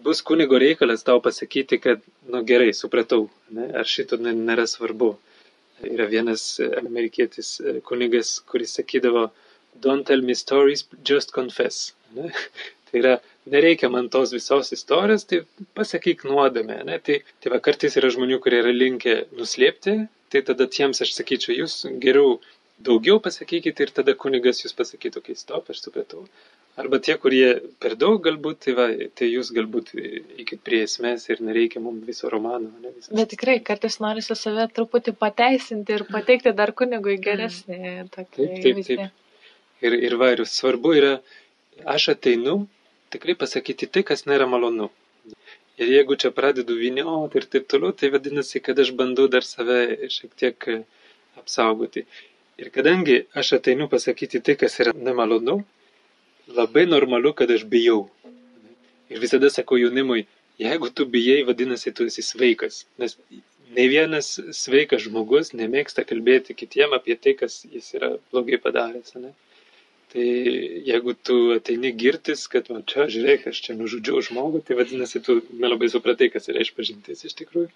bus 0.03 0.21
kunigo 0.21 0.59
reikalas 0.61 1.03
tau 1.03 1.19
pasakyti, 1.23 1.79
kad, 1.85 2.03
nu 2.31 2.43
gerai, 2.51 2.71
supratau, 2.75 3.27
ne, 3.55 3.69
ar 3.81 3.87
šito 3.95 4.19
nėra 4.21 4.67
svarbu. 4.69 5.15
Yra 5.79 6.09
vienas 6.11 6.43
amerikietis 6.81 7.53
e, 7.63 7.77
kunigas, 7.87 8.33
kuris 8.51 8.73
sakydavo, 8.75 9.29
don't 9.81 10.05
tell 10.07 10.21
me 10.21 10.35
stories, 10.35 10.85
just 11.03 11.33
confess. 11.33 11.93
Ne? 12.15 12.31
Tai 12.89 13.01
yra, 13.03 13.15
nereikia 13.53 13.89
man 13.93 14.09
tos 14.09 14.31
visos 14.33 14.71
istorijos, 14.73 15.27
tai 15.29 15.43
pasakyk 15.77 16.23
nuodame. 16.25 16.79
Ne? 16.87 16.95
Tai, 17.05 17.19
tai 17.37 17.51
va, 17.53 17.59
kartais 17.61 17.97
yra 18.01 18.09
žmonių, 18.09 18.39
kurie 18.41 18.63
yra 18.63 18.71
linkę 18.73 19.13
nuslėpti, 19.37 19.93
tai 20.33 20.41
tada 20.47 20.65
tiems 20.65 21.03
aš 21.05 21.13
sakyčiau, 21.19 21.53
jūs 21.59 21.83
geriau 22.01 22.39
daugiau 22.85 23.19
pasakykite 23.21 23.85
ir 23.85 23.93
tada 23.93 24.15
kunigas 24.17 24.63
jūs 24.63 24.73
pasakytų, 24.77 25.21
kai 25.27 25.37
stop, 25.37 25.69
aš 25.69 25.83
supratau. 25.85 26.25
Arba 26.79 26.99
tie, 27.03 27.17
kurie 27.19 27.47
per 27.83 27.97
daug 27.99 28.21
galbūt, 28.23 28.61
tai, 28.63 28.73
va, 28.77 28.85
tai 29.19 29.27
jūs 29.27 29.49
galbūt 29.55 29.91
eikit 29.99 30.61
prie 30.63 30.85
esmės 30.85 31.25
ir 31.27 31.41
nereikia 31.43 31.81
mums 31.83 32.05
viso 32.07 32.29
romano. 32.31 32.69
Ne, 32.79 32.93
visas. 32.95 33.11
Bet 33.11 33.33
tikrai, 33.33 33.57
kartais 33.69 33.99
norisi 33.99 34.37
save 34.39 34.69
truputį 34.77 35.13
pateisinti 35.19 35.97
ir 35.97 36.05
pateikti 36.07 36.55
dar 36.55 36.71
kunigui 36.71 37.17
geresnį. 37.25 37.79
Mm. 37.79 38.13
Taip, 38.15 38.37
taip, 38.37 38.85
taip. 38.87 39.09
Ir, 39.85 39.95
ir 39.95 40.15
va, 40.19 40.31
ir 40.35 40.43
svarbu 40.43 40.93
yra, 40.99 41.13
aš 41.87 42.09
ateinu 42.15 42.55
tikrai 43.13 43.35
pasakyti 43.39 43.87
tai, 43.87 44.03
kas 44.09 44.25
nėra 44.29 44.47
malonu. 44.49 44.89
Ir 45.79 45.91
jeigu 45.95 46.17
čia 46.19 46.31
pradedu 46.35 46.75
vinioti 46.75 47.39
ir 47.39 47.45
taip 47.53 47.67
toliau, 47.71 47.95
tai 47.95 48.09
vadinasi, 48.11 48.59
kad 48.63 48.79
aš 48.83 48.91
bandau 48.99 49.29
dar 49.31 49.45
save 49.47 50.09
šiek 50.11 50.33
tiek 50.41 50.67
apsaugoti. 51.39 52.03
Ir 52.59 52.71
kadangi 52.75 53.21
aš 53.39 53.53
ateinu 53.59 53.87
pasakyti 53.91 54.41
tai, 54.43 54.57
kas 54.59 54.75
yra 54.83 54.91
nemalonu, 55.07 55.61
labai 56.59 56.83
normalu, 56.89 57.31
kad 57.33 57.51
aš 57.55 57.63
bijau. 57.63 58.09
Ir 59.09 59.23
visada 59.23 59.49
sakau 59.49 59.79
jaunimui, 59.79 60.25
jeigu 60.59 60.91
tu 60.91 61.05
bijai, 61.05 61.45
vadinasi, 61.47 61.95
tu 61.95 62.09
esi 62.11 62.25
sveikas. 62.25 62.83
Nes 62.99 63.15
ne 63.77 63.85
vienas 63.87 64.35
sveikas 64.57 65.05
žmogus 65.07 65.53
nemėgsta 65.55 66.03
kalbėti 66.09 66.57
kitiem 66.57 66.93
apie 66.97 67.15
tai, 67.15 67.37
kas 67.39 67.61
jis 67.71 67.93
yra 67.95 68.17
blogai 68.33 68.59
padaręs. 68.61 69.15
Ne? 69.23 69.31
Tai 70.09 70.25
jeigu 70.89 71.13
tu 71.13 71.35
ateini 71.53 71.91
girtis, 71.93 72.47
kad 72.49 72.69
man 72.73 72.81
čia, 72.89 73.05
žiūrėk, 73.13 73.43
aš 73.51 73.59
čia 73.67 73.75
nužudžiau 73.77 74.23
žmogų, 74.25 74.63
tai 74.65 74.77
vadinasi, 74.79 75.21
tu 75.21 75.35
nelabai 75.61 75.89
supratai, 75.93 76.31
kas 76.33 76.49
yra 76.49 76.63
išpažintis 76.65 77.27
iš 77.29 77.35
tikrųjų. 77.43 77.69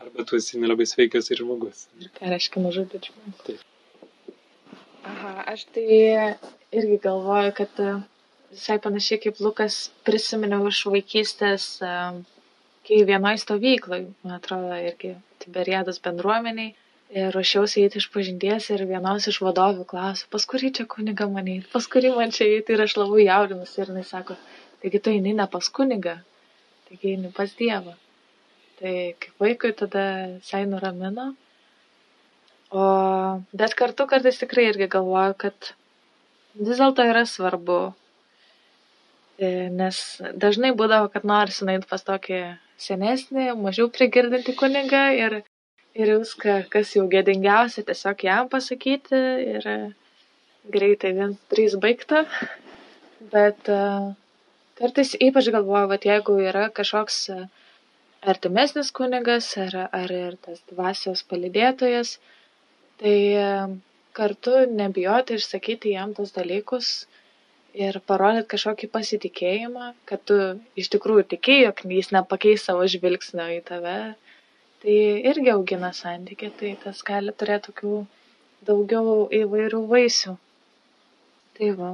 Arba 0.00 0.24
tu 0.28 0.38
esi 0.40 0.60
nelabai 0.60 0.86
sveikas 0.88 1.28
ir 1.32 1.42
žmogus. 1.42 1.84
Ką 2.16 2.30
reiškia 2.32 2.62
nužudyti 2.64 3.12
žmogų? 3.12 3.36
Taip. 3.48 3.66
Aha, 5.06 5.34
aš 5.52 5.66
tai 5.76 5.84
irgi 6.74 6.96
galvoju, 7.04 7.52
kad 7.60 7.84
e, 7.84 7.92
visai 8.54 8.78
panašiai 8.82 9.20
kaip 9.26 9.44
Lukas 9.44 9.76
prisiminiau 10.08 10.64
iš 10.72 10.80
vaikystės, 10.90 11.68
e, 11.84 11.92
kai 12.88 13.02
vienoje 13.12 13.44
stovykloje, 13.44 14.08
man 14.24 14.38
atrodo, 14.40 14.72
irgi 14.88 15.12
Tiberiados 15.44 16.00
bendruomeniai, 16.02 16.72
ir 17.10 17.30
ruošiausi 17.34 17.84
eiti 17.84 18.00
iš 18.02 18.08
pažinties 18.14 18.70
ir 18.74 18.86
vienos 18.88 19.28
iš 19.30 19.40
vadovių 19.44 19.86
klausė, 19.92 20.26
pas 20.32 20.46
kurį 20.52 20.72
čia 20.78 20.86
kuniga 20.90 21.28
man 21.30 21.48
eiti, 21.52 21.70
pas 21.72 21.86
kurį 21.86 22.14
man 22.16 22.34
čia 22.34 22.48
eiti 22.56 22.74
ir 22.74 22.82
aš 22.86 22.96
labai 22.98 23.28
jaudinusi 23.28 23.80
ir 23.82 23.94
jis 24.00 24.12
sako, 24.14 24.36
taigi 24.82 25.02
tu 25.02 25.14
eini 25.14 25.34
ne 25.38 25.46
pas 25.52 25.70
kunigą, 25.78 26.18
taigi 26.88 27.14
eini 27.14 27.32
pas 27.36 27.54
Dievą. 27.58 27.96
Tai 28.76 28.94
kaip 29.22 29.40
vaikui 29.40 29.72
tada 29.72 30.06
visai 30.36 30.66
nuramino 30.68 31.30
O, 32.70 32.82
bet 33.54 33.74
kartu 33.78 34.06
kartais 34.10 34.40
tikrai 34.40 34.66
irgi 34.72 34.88
galvoju, 34.90 35.34
kad 35.38 35.68
vis 36.58 36.80
dėlto 36.80 37.04
yra 37.06 37.22
svarbu. 37.30 37.78
E, 39.38 39.68
nes 39.70 40.00
dažnai 40.34 40.72
būdavo, 40.74 41.10
kad 41.12 41.26
norisi 41.28 41.66
nueiti 41.68 41.86
pas 41.86 42.02
tokį 42.02 42.40
senesnį, 42.80 43.52
mažiau 43.60 43.90
prigirdinti 43.92 44.56
kunigą 44.58 45.04
ir, 45.14 45.38
ir 45.96 46.12
viską, 46.18 46.58
kas 46.72 46.92
jau 46.96 47.06
gėdingiausia, 47.12 47.84
tiesiog 47.88 48.24
jam 48.28 48.50
pasakyti 48.52 49.20
ir 49.56 49.68
greitai 50.76 51.12
vien 51.16 51.36
trys 51.52 51.76
baigta. 51.82 52.24
Bet 53.32 53.70
uh, 53.72 54.12
kartais 54.78 55.14
ypač 55.16 55.50
galvoju, 55.54 55.90
kad 55.94 56.08
jeigu 56.10 56.38
yra 56.50 56.68
kažkoks 56.74 57.20
artimesnis 58.26 58.90
kunigas 58.92 59.52
ar, 59.62 59.76
ar 59.92 60.12
ir 60.12 60.36
tas 60.42 60.62
dvasios 60.70 61.22
palidėtojas, 61.30 62.16
tai 63.00 63.16
kartu 64.16 64.64
nebijoti 64.72 65.36
išsakyti 65.36 65.92
jam 65.94 66.14
tuos 66.16 66.32
dalykus 66.36 66.90
ir 67.76 67.98
parodyt 68.08 68.48
kažkokį 68.52 68.88
pasitikėjimą, 68.92 69.90
kad 70.08 70.22
tu 70.28 70.36
iš 70.80 70.88
tikrųjų 70.94 71.26
tiki, 71.34 71.58
jog 71.66 71.82
jis 71.98 72.12
nepakeis 72.16 72.64
savo 72.64 72.86
žvilgsnio 72.88 73.50
į 73.58 73.60
tave, 73.68 73.98
tai 74.86 74.98
irgi 75.26 75.50
augina 75.50 75.90
santykį, 75.90 76.48
tai 76.60 76.68
tas 76.84 77.00
gali 77.02 77.32
turėti 77.34 77.72
tokių 77.72 77.94
daugiau 78.68 79.24
įvairių 79.34 79.80
vaisių. 79.90 80.36
Tai 81.58 81.70
va. 81.80 81.88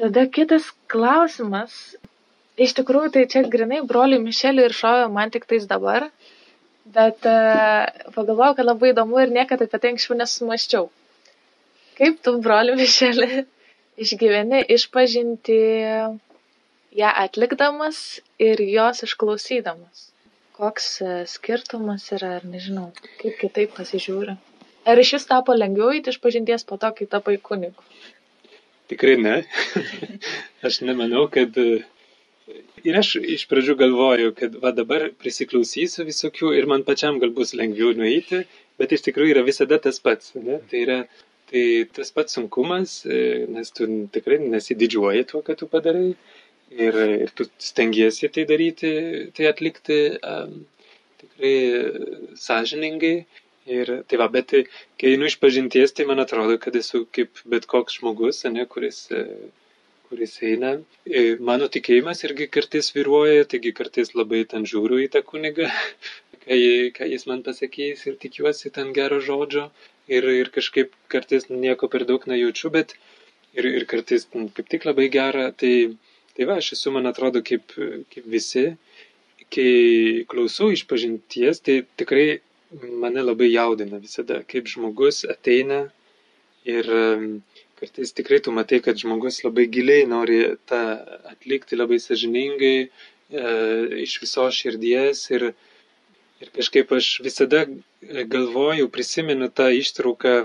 Tada 0.00 0.24
kitas 0.34 0.66
klausimas. 0.90 1.76
Iš 2.60 2.74
tikrųjų, 2.80 3.12
tai 3.14 3.22
čia 3.30 3.44
grinai 3.54 3.84
broliui 3.86 4.18
Mišeliui 4.24 4.66
ir 4.66 4.74
šovė 4.74 5.06
man 5.14 5.30
tik 5.30 5.46
tais 5.46 5.68
dabar. 5.70 6.08
Bet 6.90 7.22
uh, 7.30 7.86
pagalvojau, 8.16 8.58
kad 8.58 8.66
labai 8.66 8.90
įdomu 8.90 9.22
ir 9.22 9.30
niekada 9.38 9.70
apie 9.70 9.78
tai 9.78 9.94
anksčiau 9.94 10.18
nesumaščiau. 10.18 10.90
Kaip 12.00 12.18
tu, 12.24 12.34
broliu 12.42 12.74
Mišelė, 12.80 13.44
išgyveni 14.00 14.64
išpažinti 14.74 15.60
ją 16.98 17.16
atlikdamas 17.24 18.00
ir 18.42 18.66
jos 18.66 19.06
išklausydamas? 19.06 20.09
Koks 20.60 20.88
uh, 21.04 21.12
skirtumas 21.30 22.10
yra, 22.16 22.34
ar 22.40 22.48
nežinau, 22.54 22.90
kaip 23.22 23.38
kitaip 23.40 23.76
pasižiūri? 23.78 24.36
Ar 24.90 25.00
iš 25.00 25.14
vis 25.16 25.28
tapo 25.28 25.56
lengviau 25.56 25.94
įti 25.96 26.12
išpažinties 26.12 26.66
po 26.68 26.76
to, 26.80 26.90
kai 26.98 27.08
tapai 27.08 27.38
kunigu? 27.50 27.88
Tikrai 28.92 29.16
ne. 29.20 29.38
Aš 30.66 30.82
nemanau, 30.84 31.28
kad 31.32 31.56
uh, 31.60 31.80
Ir 32.88 32.96
aš 32.96 33.08
iš 33.34 33.42
pradžių 33.50 33.74
galvoju, 33.80 34.30
kad 34.38 34.54
va 34.62 34.70
dabar 34.76 35.02
prisiklausysiu 35.22 36.06
visokių 36.08 36.52
ir 36.58 36.68
man 36.70 36.84
pačiam 36.88 37.18
gal 37.22 37.32
bus 37.36 37.52
lengviau 37.60 37.92
nueiti, 37.98 38.40
bet 38.80 38.94
iš 38.96 39.04
tikrųjų 39.06 39.34
yra 39.34 39.42
visada 39.48 39.78
tas 39.84 40.00
pats. 40.06 40.32
Ne? 40.46 40.60
Tai 40.70 40.80
yra 40.86 40.98
tai 41.50 41.64
tas 41.98 42.12
pats 42.16 42.38
sunkumas, 42.38 42.94
e, 43.04 43.20
nes 43.56 43.74
tu 43.76 43.88
tikrai 44.14 44.38
nesididžiuoji 44.54 45.26
tuo, 45.32 45.42
ką 45.46 45.58
tu 45.60 45.68
padarai 45.74 46.14
ir, 46.70 46.98
ir 47.26 47.30
tu 47.36 47.46
stengiesi 47.58 48.30
tai 48.34 48.46
daryti, 48.48 48.92
tai 49.36 49.46
atlikti 49.50 50.00
um, 50.22 50.58
tikrai 51.22 51.54
sąžiningai. 52.46 53.14
Ir 53.70 53.90
tai 54.08 54.18
va, 54.18 54.26
bet 54.32 54.54
kai 54.98 55.10
einu 55.12 55.28
iš 55.28 55.36
pažinties, 55.38 55.92
tai 55.94 56.06
man 56.08 56.18
atrodo, 56.22 56.56
kad 56.58 56.74
esu 56.80 57.04
kaip 57.14 57.42
bet 57.52 57.68
koks 57.70 58.00
žmogus, 58.00 58.40
ne, 58.50 58.64
kuris 58.66 59.04
kuris 60.10 60.32
eina. 60.42 60.72
Mano 61.48 61.68
tikėjimas 61.74 62.24
irgi 62.26 62.48
kartais 62.56 62.88
viruoja, 62.96 63.44
taigi 63.52 63.70
kartais 63.80 64.10
labai 64.18 64.40
ten 64.52 64.66
žiūriu 64.66 64.98
į 65.04 65.06
tą 65.14 65.22
kunigą, 65.28 65.68
ką, 66.42 66.58
ką 66.96 67.08
jis 67.12 67.26
man 67.30 67.44
pasakys 67.46 68.02
ir 68.10 68.18
tikiuosi 68.24 68.72
ten 68.74 68.90
gero 68.96 69.20
žodžio. 69.28 69.68
Ir, 70.10 70.26
ir 70.42 70.50
kažkaip 70.50 70.96
kartais 71.12 71.46
nieko 71.50 71.86
per 71.92 72.02
daug 72.08 72.26
nejaučiu, 72.26 72.72
bet 72.74 72.96
ir, 73.54 73.68
ir 73.70 73.86
kartais 73.92 74.26
kaip 74.32 74.66
tik 74.72 74.88
labai 74.88 75.06
gera. 75.14 75.52
Tai, 75.62 75.74
tai 76.40 76.46
va, 76.48 76.54
aš 76.56 76.70
esu, 76.72 76.88
man 76.88 77.04
atrodo, 77.04 77.42
kaip, 77.44 77.74
kaip 78.08 78.28
visi. 78.32 78.70
Kai 79.52 80.24
klausau 80.30 80.70
iš 80.72 80.86
pažinties, 80.88 81.60
tai 81.60 81.82
tikrai 82.00 82.40
mane 83.02 83.20
labai 83.20 83.50
jaudina 83.50 84.00
visada, 84.00 84.38
kaip 84.48 84.70
žmogus 84.72 85.26
ateina 85.28 85.82
ir 86.64 86.88
kartais 87.76 88.16
tikrai 88.16 88.40
tu 88.40 88.54
matai, 88.56 88.80
kad 88.80 88.96
žmogus 88.96 89.42
labai 89.44 89.66
giliai 89.68 90.08
nori 90.08 90.40
tą 90.70 90.80
atlikti 91.28 91.76
labai 91.76 92.00
sažiningai, 92.00 92.88
e, 92.88 93.44
iš 94.06 94.16
visos 94.24 94.56
širdies 94.56 95.22
ir, 95.36 95.50
ir 96.40 96.56
kažkaip 96.56 96.96
aš 96.96 97.12
visada 97.28 97.66
galvoju, 98.32 98.88
prisimenu 98.88 99.52
tą 99.52 99.68
ištrauką, 99.76 100.36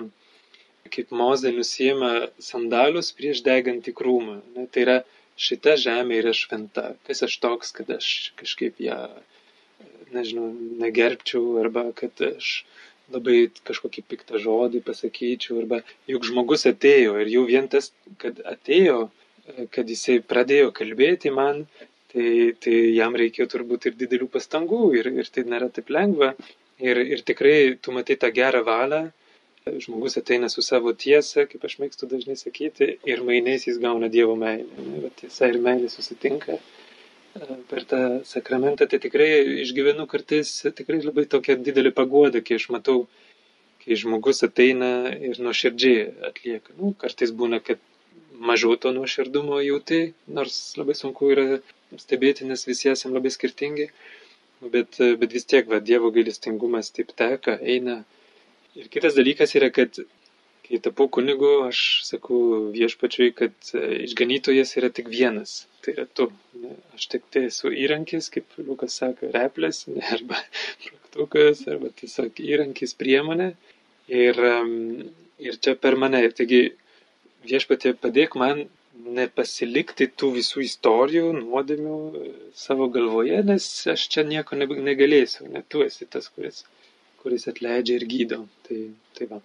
kaip 0.92 1.16
Mozė 1.16 1.56
nusijima 1.56 2.28
sandalius 2.52 3.16
prieš 3.16 3.46
degantį 3.48 3.96
krūmą. 3.96 4.42
Ne, 4.56 4.68
tai 4.68 4.90
yra 4.90 5.04
šita 5.36 5.76
žemė 5.80 6.22
yra 6.24 6.34
šventa. 6.36 6.94
Kas 7.08 7.24
aš 7.28 7.38
toks, 7.44 7.74
kad 7.76 7.90
aš 7.98 8.10
kažkaip 8.40 8.80
ją, 8.84 9.00
nežinau, 10.16 10.50
negerbčiau 10.82 11.58
arba 11.62 11.90
kad 11.98 12.22
aš 12.30 12.64
labai 13.14 13.50
kažkokį 13.68 14.04
piktą 14.10 14.40
žodį 14.42 14.82
pasakyčiau, 14.86 15.60
arba 15.62 15.82
juk 16.10 16.26
žmogus 16.26 16.66
atėjo 16.70 17.20
ir 17.22 17.30
jau 17.34 17.44
vien 17.50 17.68
tas, 17.70 17.92
kad 18.22 18.40
atėjo, 18.54 19.10
kad 19.76 19.92
jisai 19.92 20.22
pradėjo 20.26 20.72
kalbėti 20.74 21.30
man, 21.34 21.66
tai, 22.14 22.56
tai 22.64 22.78
jam 22.96 23.18
reikėjo 23.20 23.52
turbūt 23.52 23.92
ir 23.92 24.00
didelių 24.00 24.30
pastangų 24.34 24.82
ir, 24.98 25.12
ir 25.22 25.30
tai 25.30 25.46
nėra 25.52 25.70
taip 25.74 25.92
lengva. 25.94 26.34
Ir, 26.82 27.00
ir 27.00 27.22
tikrai 27.24 27.78
tu 27.80 27.94
matai 27.96 28.18
tą 28.20 28.28
gerą 28.36 28.66
valią, 28.68 29.06
žmogus 29.80 30.18
ateina 30.18 30.50
su 30.50 30.62
savo 30.62 30.92
tiesa, 30.94 31.44
kaip 31.50 31.64
aš 31.66 31.76
mėgstu 31.82 32.06
dažnai 32.10 32.36
sakyti, 32.38 32.88
ir 33.12 33.24
mainais 33.26 33.64
jis 33.66 33.80
gauna 33.82 34.10
Dievo 34.14 34.36
meilę. 34.38 35.10
Tiesa 35.22 35.48
ir 35.50 35.58
meilė 35.64 35.90
susitinka 35.90 36.60
per 37.72 37.88
tą 37.90 38.02
sakramentą, 38.30 38.86
tai 38.92 39.00
tikrai 39.02 39.30
išgyvenu 39.64 40.06
kartais 40.12 40.52
tikrai 40.78 41.00
labai 41.02 41.26
tokia 41.34 41.58
didelė 41.58 41.96
paguoda, 41.98 42.44
kai 42.46 42.60
aš 42.62 42.68
matau, 42.76 43.08
kai 43.82 43.98
žmogus 44.04 44.46
ateina 44.46 44.92
ir 45.32 45.42
nuoširdžiai 45.48 46.06
atlieka. 46.30 46.78
Nu, 46.78 46.94
kartais 47.02 47.34
būna, 47.42 47.58
kad 47.66 47.82
mažiau 48.38 48.78
to 48.78 48.94
nuoširdumo 48.94 49.64
jauti, 49.66 50.02
nors 50.28 50.60
labai 50.78 50.94
sunku 51.02 51.34
yra 51.34 51.48
stebėti, 52.06 52.46
nes 52.46 52.70
visi 52.70 52.94
esame 52.94 53.18
labai 53.18 53.34
skirtingi, 53.34 53.90
bet, 54.62 55.02
bet 55.02 55.34
vis 55.40 55.50
tiek, 55.50 55.66
va, 55.74 55.82
Dievo 55.82 56.14
gailestingumas 56.14 56.94
taip 56.94 57.18
teka, 57.18 57.58
eina. 57.76 58.04
Ir 58.76 58.92
kitas 58.92 59.16
dalykas 59.16 59.56
yra, 59.58 59.70
kad 59.72 60.00
kai 60.66 60.80
tapau 60.84 61.08
kunigu, 61.18 61.52
aš 61.68 61.80
sakau 62.08 62.40
viešpačiui, 62.74 63.32
kad 63.38 63.54
e, 63.78 63.84
išganytojas 64.08 64.76
yra 64.80 64.90
tik 64.98 65.12
vienas. 65.14 65.66
Tai 65.86 65.94
yra 65.94 66.06
tu. 66.18 66.30
Aš 66.98 67.10
tik 67.14 67.28
tai 67.34 67.46
esu 67.52 67.72
įrankis, 67.86 68.32
kaip 68.34 68.58
Lukas 68.58 68.98
sako, 69.02 69.30
replės, 69.36 69.84
arba 70.16 70.42
praktukas, 70.86 71.66
arba 71.70 71.92
tiesiog 72.02 72.42
įrankis 72.42 72.96
priemonė. 73.00 73.52
Ir, 74.12 74.42
ir 75.42 75.62
čia 75.62 75.76
per 75.82 75.98
mane. 76.02 76.22
Taigi 76.38 76.64
viešpatė 77.50 77.94
padėk 78.02 78.36
man 78.42 78.66
nepasilikti 79.16 80.08
tų 80.20 80.32
visų 80.38 80.64
istorijų, 80.66 81.30
nuodėmių 81.40 81.98
e, 82.20 82.30
savo 82.58 82.88
galvoje, 82.92 83.42
nes 83.46 83.66
aš 83.92 84.08
čia 84.14 84.24
nieko 84.28 84.58
negalėsiu. 84.60 85.50
Ne 85.52 85.62
tu 85.70 85.84
esi 85.86 86.08
tas, 86.10 86.30
kuris, 86.34 86.64
kuris 87.26 87.50
atleidžia 87.50 87.98
ir 88.00 88.06
gydo. 88.12 88.44
Tai, 88.68 88.80
tai 89.18 89.30
va. 89.34 89.42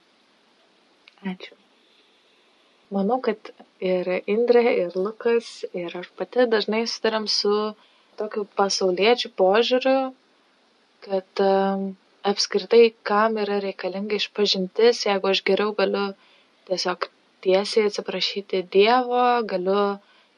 Ačiū. 1.33 1.57
Manau, 2.95 3.21
kad 3.25 3.53
ir 3.81 4.09
Indrė, 4.29 4.65
ir 4.85 4.97
Lukas, 4.99 5.63
ir 5.73 5.95
aš 5.97 6.09
pati 6.19 6.47
dažnai 6.51 6.83
susidariam 6.87 7.29
su 7.31 7.53
tokiu 8.19 8.45
pasauliečiu 8.59 9.31
požiūriu, 9.41 10.11
kad 11.07 11.43
um, 11.45 11.85
apskritai 12.27 12.91
kam 13.07 13.39
yra 13.41 13.61
reikalinga 13.65 14.19
išpažintis, 14.19 15.05
jeigu 15.07 15.31
aš 15.31 15.43
geriau 15.47 15.73
galiu 15.79 16.11
tiesiog 16.69 17.09
tiesiai 17.47 17.89
atsiprašyti 17.89 18.65
Dievo, 18.75 19.25
galiu 19.53 19.85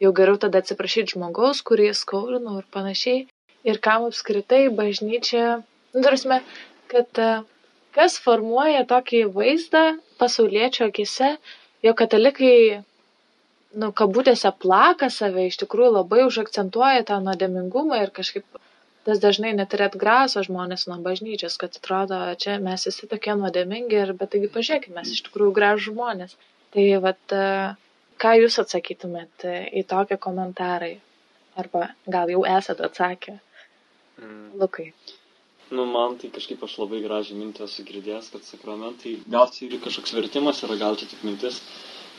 jau 0.02 0.12
geriau 0.18 0.38
tada 0.44 0.62
atsiprašyti 0.62 1.16
žmogaus, 1.16 1.62
kurį 1.66 1.90
skaudinau 1.98 2.60
ir 2.60 2.68
panašiai. 2.74 3.24
Ir 3.66 3.78
kam 3.82 4.06
apskritai 4.08 4.66
bažnyčia, 4.74 5.62
nu, 5.94 6.02
tarsi, 6.04 6.42
kad 6.92 7.22
uh, 7.22 7.48
kas 7.96 8.16
formuoja 8.24 8.86
tokį 8.88 9.26
vaizdą 9.36 9.84
pasauliečio 10.20 10.88
akise, 10.90 11.36
jog 11.84 11.98
katalikai, 12.00 12.82
nu, 13.78 13.92
kabutėse 14.00 14.52
plaka 14.64 15.10
save, 15.12 15.48
iš 15.50 15.60
tikrųjų 15.62 15.94
labai 15.98 16.24
užakcentuoja 16.28 17.04
tą 17.08 17.20
nuodėmingumą 17.26 18.02
ir 18.04 18.14
kažkaip 18.18 18.60
tas 19.06 19.18
dažnai 19.22 19.50
net 19.58 19.72
ir 19.74 19.82
atgraso 19.88 20.44
žmonės 20.46 20.86
nuo 20.86 21.00
bažnyčios, 21.02 21.56
kad 21.58 21.74
atrodo, 21.78 22.20
čia 22.38 22.58
mes 22.62 22.86
visi 22.86 23.08
tokie 23.10 23.34
nuodėmingi, 23.38 23.98
ir, 24.04 24.12
bet 24.18 24.30
taigi 24.34 24.50
pažiūrėkime, 24.56 25.00
mes 25.00 25.14
iš 25.16 25.24
tikrųjų 25.26 25.56
gražų 25.56 25.88
žmonės. 25.90 26.36
Tai 26.72 26.84
vad, 27.04 27.34
ką 28.22 28.36
jūs 28.38 28.60
atsakytumėt 28.62 29.48
į 29.74 29.82
tokią 29.90 30.20
komentarai? 30.22 30.94
Arba 31.58 31.90
gal 32.08 32.30
jau 32.32 32.46
esate 32.48 32.86
atsakę? 32.86 33.34
Mm. 34.22 34.46
Lukai 34.62 34.86
nu 35.72 35.86
man 35.88 36.18
tai 36.20 36.30
kažkaip 36.34 36.62
aš 36.66 36.76
labai 36.82 37.00
gražią 37.04 37.38
mintį 37.38 37.64
esu 37.66 37.84
girdėjęs, 37.88 38.30
kad 38.34 38.44
sakramentai, 38.46 39.16
gal 39.34 39.50
čia 39.54 39.66
ir 39.68 39.80
kažkoks 39.84 40.14
vertimas 40.16 40.62
yra, 40.66 40.76
gal 40.80 40.98
čia 41.00 41.08
tik 41.10 41.24
mintis, 41.26 41.60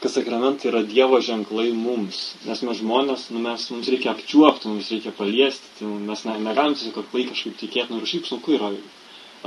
kad 0.01 0.11
sakramentai 0.11 0.71
yra 0.71 0.81
Dievo 0.87 1.19
ženklai 1.23 1.69
mums. 1.77 2.21
Nes 2.47 2.63
mes 2.67 2.79
žmonės, 2.81 3.27
nu, 3.35 3.43
mes, 3.45 3.67
mums 3.71 3.91
reikia 3.93 4.11
apčiuopti, 4.13 4.71
mums 4.71 4.89
reikia 4.93 5.13
paliesti, 5.17 5.75
tai 5.79 5.91
mes 6.09 6.25
ne, 6.27 6.39
negalim 6.47 6.77
tiesiog 6.77 7.03
aklai 7.05 7.27
kažkaip 7.29 7.59
tikėti, 7.61 7.93
nu 7.93 8.01
ir 8.01 8.09
šiaip 8.13 8.29
sunku 8.29 8.57
yra 8.57 8.73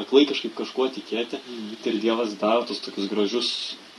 aklai 0.00 0.26
kažkaip 0.30 0.54
kažkuo 0.56 0.88
tikėti. 0.94 1.42
Mm. 1.42 1.74
Ir 1.90 1.98
Dievas 2.04 2.38
daro 2.40 2.64
tos 2.68 2.80
tokius 2.84 3.10
gražius 3.12 3.50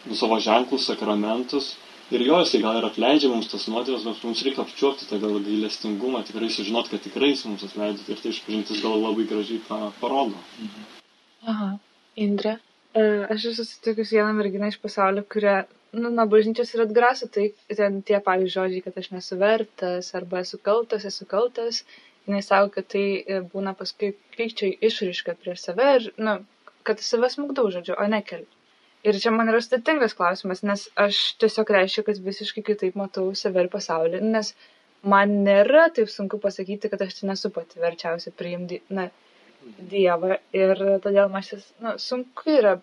nu, 0.07 0.15
savo 0.15 0.39
ženklus, 0.43 0.87
sakramentus 0.89 1.75
ir 2.11 2.23
jo 2.27 2.39
jisai 2.41 2.61
gal 2.63 2.79
ir 2.79 2.87
atleidžia 2.87 3.31
mums 3.31 3.49
tas 3.51 3.65
nuodėmes, 3.71 4.05
bet 4.07 4.23
mums 4.27 4.43
reikia 4.45 4.63
apčiuopti 4.63 5.09
tą 5.09 5.19
gal 5.23 5.39
gailestingumą, 5.47 6.23
tikrai 6.27 6.49
sužinoti, 6.53 6.93
kad 6.93 7.03
tikrai 7.07 7.33
jis 7.33 7.45
mums 7.49 7.65
atleidžia 7.67 8.13
ir 8.13 8.21
tai 8.23 8.33
išpažintis 8.35 8.83
gal 8.85 8.99
labai 9.03 9.27
gražiai 9.31 9.63
tą 9.67 9.81
parodo. 10.01 10.39
Mhm. 10.63 10.87
Aha, 11.53 11.69
Indrė. 12.27 12.57
E, 12.97 13.01
aš 13.33 13.49
esu 13.51 13.63
susitikusi 13.63 14.17
vieną 14.17 14.33
merginą 14.39 14.71
iš 14.71 14.79
pasaulio, 14.83 15.23
kuria, 15.33 15.57
nu, 15.93 16.09
nuo 16.09 16.25
bažnyčios 16.31 16.73
ir 16.73 16.83
atgraso, 16.87 17.29
tai 17.35 17.49
ten 17.79 18.01
tie 18.07 18.19
pavyzdžiui 18.27 18.55
žodžiai, 18.55 18.83
kad 18.87 18.99
aš 19.01 19.09
nesu 19.13 19.37
vertas, 19.41 20.13
arba 20.19 20.41
esu 20.45 20.59
kaltas, 20.69 21.05
esu 21.11 21.27
kaltas. 21.33 21.83
Jis 22.27 22.49
sako, 22.51 22.71
kad 22.75 22.87
tai 22.91 23.05
e, 23.21 23.39
būna 23.53 23.71
paskui 23.79 24.09
pykčio 24.35 24.73
išriška 24.89 25.37
prieš 25.43 25.61
save 25.69 25.91
ir, 25.99 26.07
nu, 26.19 26.33
kad 26.87 27.03
save 27.09 27.29
smugdau, 27.31 27.69
žodžiu, 27.75 27.95
o 27.95 28.07
nekeliu. 28.11 28.56
Ir 29.07 29.19
čia 29.23 29.31
man 29.31 29.47
yra 29.51 29.59
sudėtingas 29.63 30.15
klausimas, 30.17 30.63
nes 30.67 30.87
aš 30.99 31.19
tiesiog 31.41 31.69
reiškia, 31.75 32.03
kad 32.09 32.17
visiškai 32.23 32.63
kitaip 32.69 32.97
matau 32.99 33.29
save 33.39 33.63
ir 33.63 33.69
pasaulį, 33.71 34.19
nes 34.33 34.51
man 35.13 35.37
nėra 35.45 35.85
taip 35.95 36.11
sunku 36.11 36.39
pasakyti, 36.43 36.91
kad 36.91 37.05
aš 37.05 37.19
čia 37.19 37.29
nesu 37.29 37.51
pati 37.55 37.79
verčiausia 37.83 38.33
priimti, 38.35 38.81
na, 38.99 39.07
Dievą. 39.91 40.37
Ir 40.55 40.79
todėl 41.03 41.31
man 41.31 41.43
šis, 41.43 41.65
na, 41.83 41.95
sunku 41.99 42.51
yra, 42.53 42.77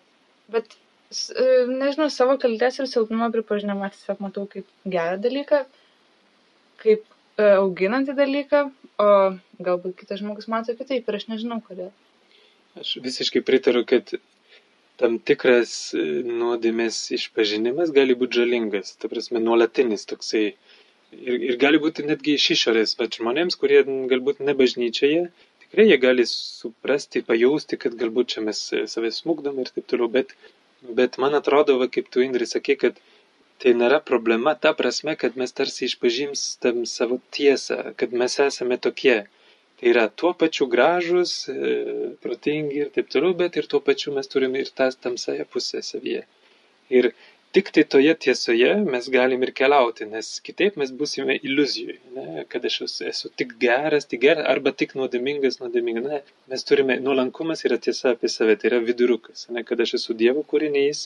bet, 0.53 0.75
e, 1.13 1.45
nežinau, 1.69 2.09
savo 2.13 2.35
kaltės 2.41 2.77
ir 2.81 2.89
silpnumo 2.91 3.31
pripažinimą 3.33 3.89
tiesiog 3.93 4.21
matau 4.25 4.45
kaip 4.51 4.67
gerą 4.95 5.17
dalyką, 5.23 5.61
kaip 6.83 7.05
e, 7.05 7.47
auginantį 7.47 8.17
dalyką, 8.19 8.63
o 9.01 9.09
galbūt 9.65 9.97
kitas 10.01 10.21
žmogus 10.21 10.49
mato 10.51 10.75
kitaip 10.77 11.09
ir 11.09 11.19
aš 11.19 11.27
nežinau 11.31 11.61
kodėl. 11.65 11.91
Aš 12.79 12.97
visiškai 13.03 13.41
pritariu, 13.47 13.85
kad 13.87 14.17
tam 15.01 15.17
tikras 15.29 15.71
e, 15.97 16.03
nuodėmės 16.41 16.99
išpažinimas 17.17 17.93
gali 17.95 18.15
būti 18.19 18.41
žalingas, 18.41 18.95
ta 19.01 19.09
prasme, 19.11 19.41
nuolatinis 19.43 20.07
toksai. 20.11 20.45
Ir, 21.15 21.35
ir 21.49 21.57
gali 21.61 21.79
būti 21.83 22.05
netgi 22.07 22.35
iš 22.39 22.49
išorės, 22.57 22.95
bet 22.99 23.19
žmonėms, 23.19 23.57
kurie 23.61 23.83
galbūt 24.11 24.41
ne 24.47 24.55
bažnyčioje, 24.61 25.25
tikrai 25.65 25.85
jie 25.89 25.97
gali 26.01 26.25
suprasti, 26.31 27.23
pajausti, 27.29 27.79
kad 27.81 27.95
galbūt 27.99 28.33
čia 28.35 28.45
mes 28.47 28.61
save 28.91 29.11
smūgdom 29.19 29.61
ir 29.63 29.71
taip 29.75 29.87
toliau, 29.91 30.09
bet, 30.17 30.33
bet 30.99 31.19
man 31.23 31.37
atrodo, 31.39 31.77
va, 31.81 31.87
kaip 31.91 32.11
tu 32.11 32.25
Indri 32.25 32.47
sakė, 32.49 32.75
kad 32.83 32.99
tai 33.63 33.73
nėra 33.79 34.01
problema 34.03 34.55
ta 34.65 34.73
prasme, 34.77 35.15
kad 35.19 35.37
mes 35.39 35.55
tarsi 35.55 35.87
išpažįstam 35.89 36.83
savo 36.89 37.21
tiesą, 37.37 37.93
kad 37.99 38.15
mes 38.23 38.39
esame 38.49 38.77
tokie. 38.87 39.23
Tai 39.79 39.91
yra 39.91 40.05
tuo 40.21 40.31
pačiu 40.41 40.67
gražus, 40.71 41.31
e, 41.51 41.55
protingi 42.23 42.81
ir 42.83 42.91
taip 42.95 43.09
toliau, 43.11 43.35
bet 43.41 43.57
ir 43.59 43.67
tuo 43.71 43.81
pačiu 43.87 44.13
mes 44.17 44.29
turime 44.31 44.61
ir 44.63 44.69
tą 44.79 44.87
tamsąją 45.05 45.45
pusę 45.51 45.81
savyje. 45.91 46.21
Ir 46.97 47.11
tik 47.55 47.71
tai 47.75 47.83
toje 47.93 48.13
tiesoje 48.23 48.71
mes 48.93 49.05
galim 49.17 49.43
ir 49.45 49.51
keliauti, 49.59 50.07
nes 50.13 50.29
kitaip 50.47 50.79
mes 50.81 50.89
busime 51.01 51.35
iliuzijoje, 51.49 51.99
ne, 52.15 52.43
kad 52.51 52.65
aš 52.69 52.81
esu, 53.11 53.31
tik 53.41 53.53
geras, 53.65 54.07
tik 54.11 54.23
geras, 54.25 54.47
arba 54.53 54.73
tik 54.81 54.95
nuodėmingas, 54.99 55.61
nuodėmingas. 55.61 56.07
Ne, 56.11 56.19
mes 56.51 56.67
turime, 56.69 56.97
nuolankumas 57.05 57.63
yra 57.69 57.77
tiesa 57.85 58.11
apie 58.15 58.31
save, 58.33 58.57
tai 58.59 58.71
yra 58.71 58.81
vidurukas, 58.89 59.47
ne, 59.55 59.63
kad 59.69 59.83
aš 59.85 59.95
esu 59.99 60.15
Dievo 60.23 60.43
kūrinys, 60.51 61.05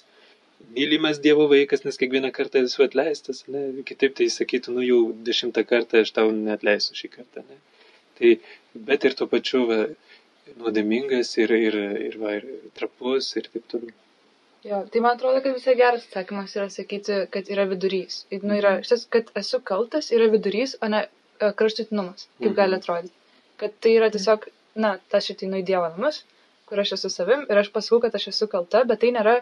mylimas 0.78 1.22
Dievo 1.26 1.46
vaikas, 1.54 1.86
nes 1.86 2.02
kiekvieną 2.02 2.34
kartą 2.38 2.66
esu 2.66 2.86
atleistas, 2.88 3.44
ne, 3.54 3.68
kitaip 3.92 4.18
tai 4.18 4.30
sakytų, 4.38 4.78
nu 4.78 4.86
jau 4.86 5.02
dešimtą 5.30 5.66
kartą 5.74 6.02
aš 6.06 6.14
tau 6.18 6.34
netleisiu 6.34 6.98
šį 6.98 7.12
kartą. 7.20 7.46
Ne. 7.46 7.62
Tai, 8.20 8.36
bet 8.90 9.08
ir 9.08 9.16
tuo 9.20 9.28
pačiu 9.32 9.66
va, 9.70 9.80
nuodėmingas 10.60 11.32
ir, 11.40 11.54
ir, 11.70 11.78
ir, 12.10 12.18
va, 12.22 12.36
ir 12.40 12.48
trapus 12.78 13.32
ir 13.40 13.50
taip 13.54 13.68
toliau. 13.72 13.96
Jo, 14.66 14.82
tai 14.92 15.00
man 15.00 15.16
atrodo, 15.16 15.40
kad 15.44 15.56
visai 15.56 15.76
geras 15.80 16.04
atsakymas 16.04 16.56
yra 16.58 16.68
sakyti, 16.74 17.22
kad 17.32 17.48
yra 17.54 17.64
vidurys. 17.70 18.26
Nu, 18.34 18.58
yra, 18.58 18.74
mhm. 18.76 18.88
šitas, 18.88 19.06
kad 19.14 19.32
esu 19.40 19.62
kaltas, 19.72 20.12
yra 20.16 20.28
vidurys, 20.34 20.76
o 20.84 20.90
ne 20.92 21.06
e, 21.06 21.52
kraštutinumas, 21.62 22.28
kaip 22.42 22.58
gali 22.58 22.76
mhm. 22.76 22.82
atrodyti. 22.82 23.16
Kad 23.62 23.78
tai 23.84 23.96
yra 23.96 24.12
tiesiog, 24.12 24.50
na, 24.84 24.98
aš 25.16 25.32
ateinu 25.36 25.62
į 25.62 25.66
Dievo 25.70 25.88
namus, 25.94 26.22
kur 26.68 26.84
aš 26.84 26.98
esu 27.00 27.12
savim 27.14 27.48
ir 27.48 27.62
aš 27.62 27.72
pasakau, 27.76 28.02
kad 28.04 28.16
aš 28.20 28.30
esu 28.34 28.48
kalta, 28.52 28.84
bet 28.88 29.02
tai 29.04 29.14
nėra 29.16 29.40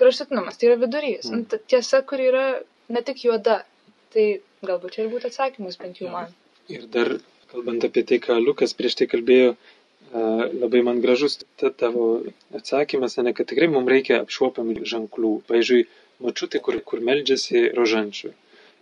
kraštutinumas, 0.00 0.58
tai 0.58 0.72
yra 0.72 0.80
vidurys. 0.82 1.30
Nu, 1.30 1.44
tiesa, 1.70 2.02
kur 2.06 2.22
yra 2.22 2.44
ne 2.90 3.02
tik 3.06 3.24
juoda. 3.28 3.62
Tai 4.10 4.26
galbūt 4.66 4.96
čia 4.96 5.04
ir 5.04 5.12
būtų 5.12 5.30
atsakymas 5.30 5.78
bent 5.78 6.02
jau 6.02 6.10
man. 6.10 6.34
Ir 6.70 6.88
dar, 6.90 7.12
kalbant 7.50 7.84
apie 7.86 8.06
tai, 8.08 8.18
ką 8.22 8.38
Lukas 8.42 8.74
prieš 8.78 8.98
tai 9.00 9.10
kalbėjo, 9.10 9.54
labai 10.12 10.82
man 10.82 11.00
gražus 11.04 11.38
tavo 11.78 12.06
atsakymas, 12.56 13.16
ne, 13.22 13.34
kad 13.36 13.46
tikrai 13.50 13.68
mums 13.70 13.90
reikia 13.90 14.22
apšuopiamų 14.24 14.86
ženklų. 14.92 15.32
Pavyzdžiui, 15.50 15.86
mačiutė, 16.24 16.60
kur, 16.64 16.78
kur 16.84 17.02
meldžiasi 17.06 17.70
rožančių. 17.76 18.32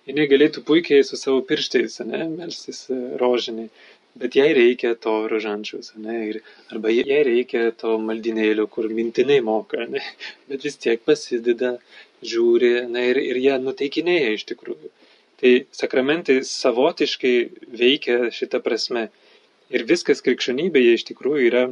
Jis 0.09 0.29
galėtų 0.31 0.65
puikiai 0.65 1.05
su 1.05 1.19
savo 1.21 1.43
pirštais, 1.49 1.99
ne, 2.09 2.23
melsis 2.33 2.87
e, 2.89 2.97
rožiniai, 3.21 3.69
bet 4.19 4.39
jai 4.39 4.47
reikia 4.57 4.95
to 5.05 5.15
rožančiaus, 5.29 5.93
ne, 6.01 6.15
ir, 6.31 6.39
arba 6.73 6.93
jai 6.95 7.19
reikia 7.29 7.67
to 7.83 7.99
maldinėlio, 8.01 8.65
kur 8.73 8.89
mintinai 8.89 9.43
moka, 9.45 9.85
ne, 9.97 10.01
bet 10.49 10.65
vis 10.65 10.81
tiek 10.81 11.05
pasideda, 11.05 11.75
žiūri, 12.25 12.73
ne, 12.95 13.05
ir, 13.13 13.21
ir 13.35 13.43
ją 13.45 13.59
nuteikinėja 13.67 14.33
iš 14.39 14.49
tikrųjų. 14.49 14.91
Tai 15.39 15.53
sakramentai 15.81 16.41
savotiškai 16.47 17.35
veikia 17.81 18.33
šitą 18.35 18.59
prasme 18.65 19.09
ir 19.71 19.85
viskas 19.91 20.25
krikščionybėje 20.27 20.97
iš 20.99 21.05
tikrųjų 21.13 21.45
yra 21.51 21.69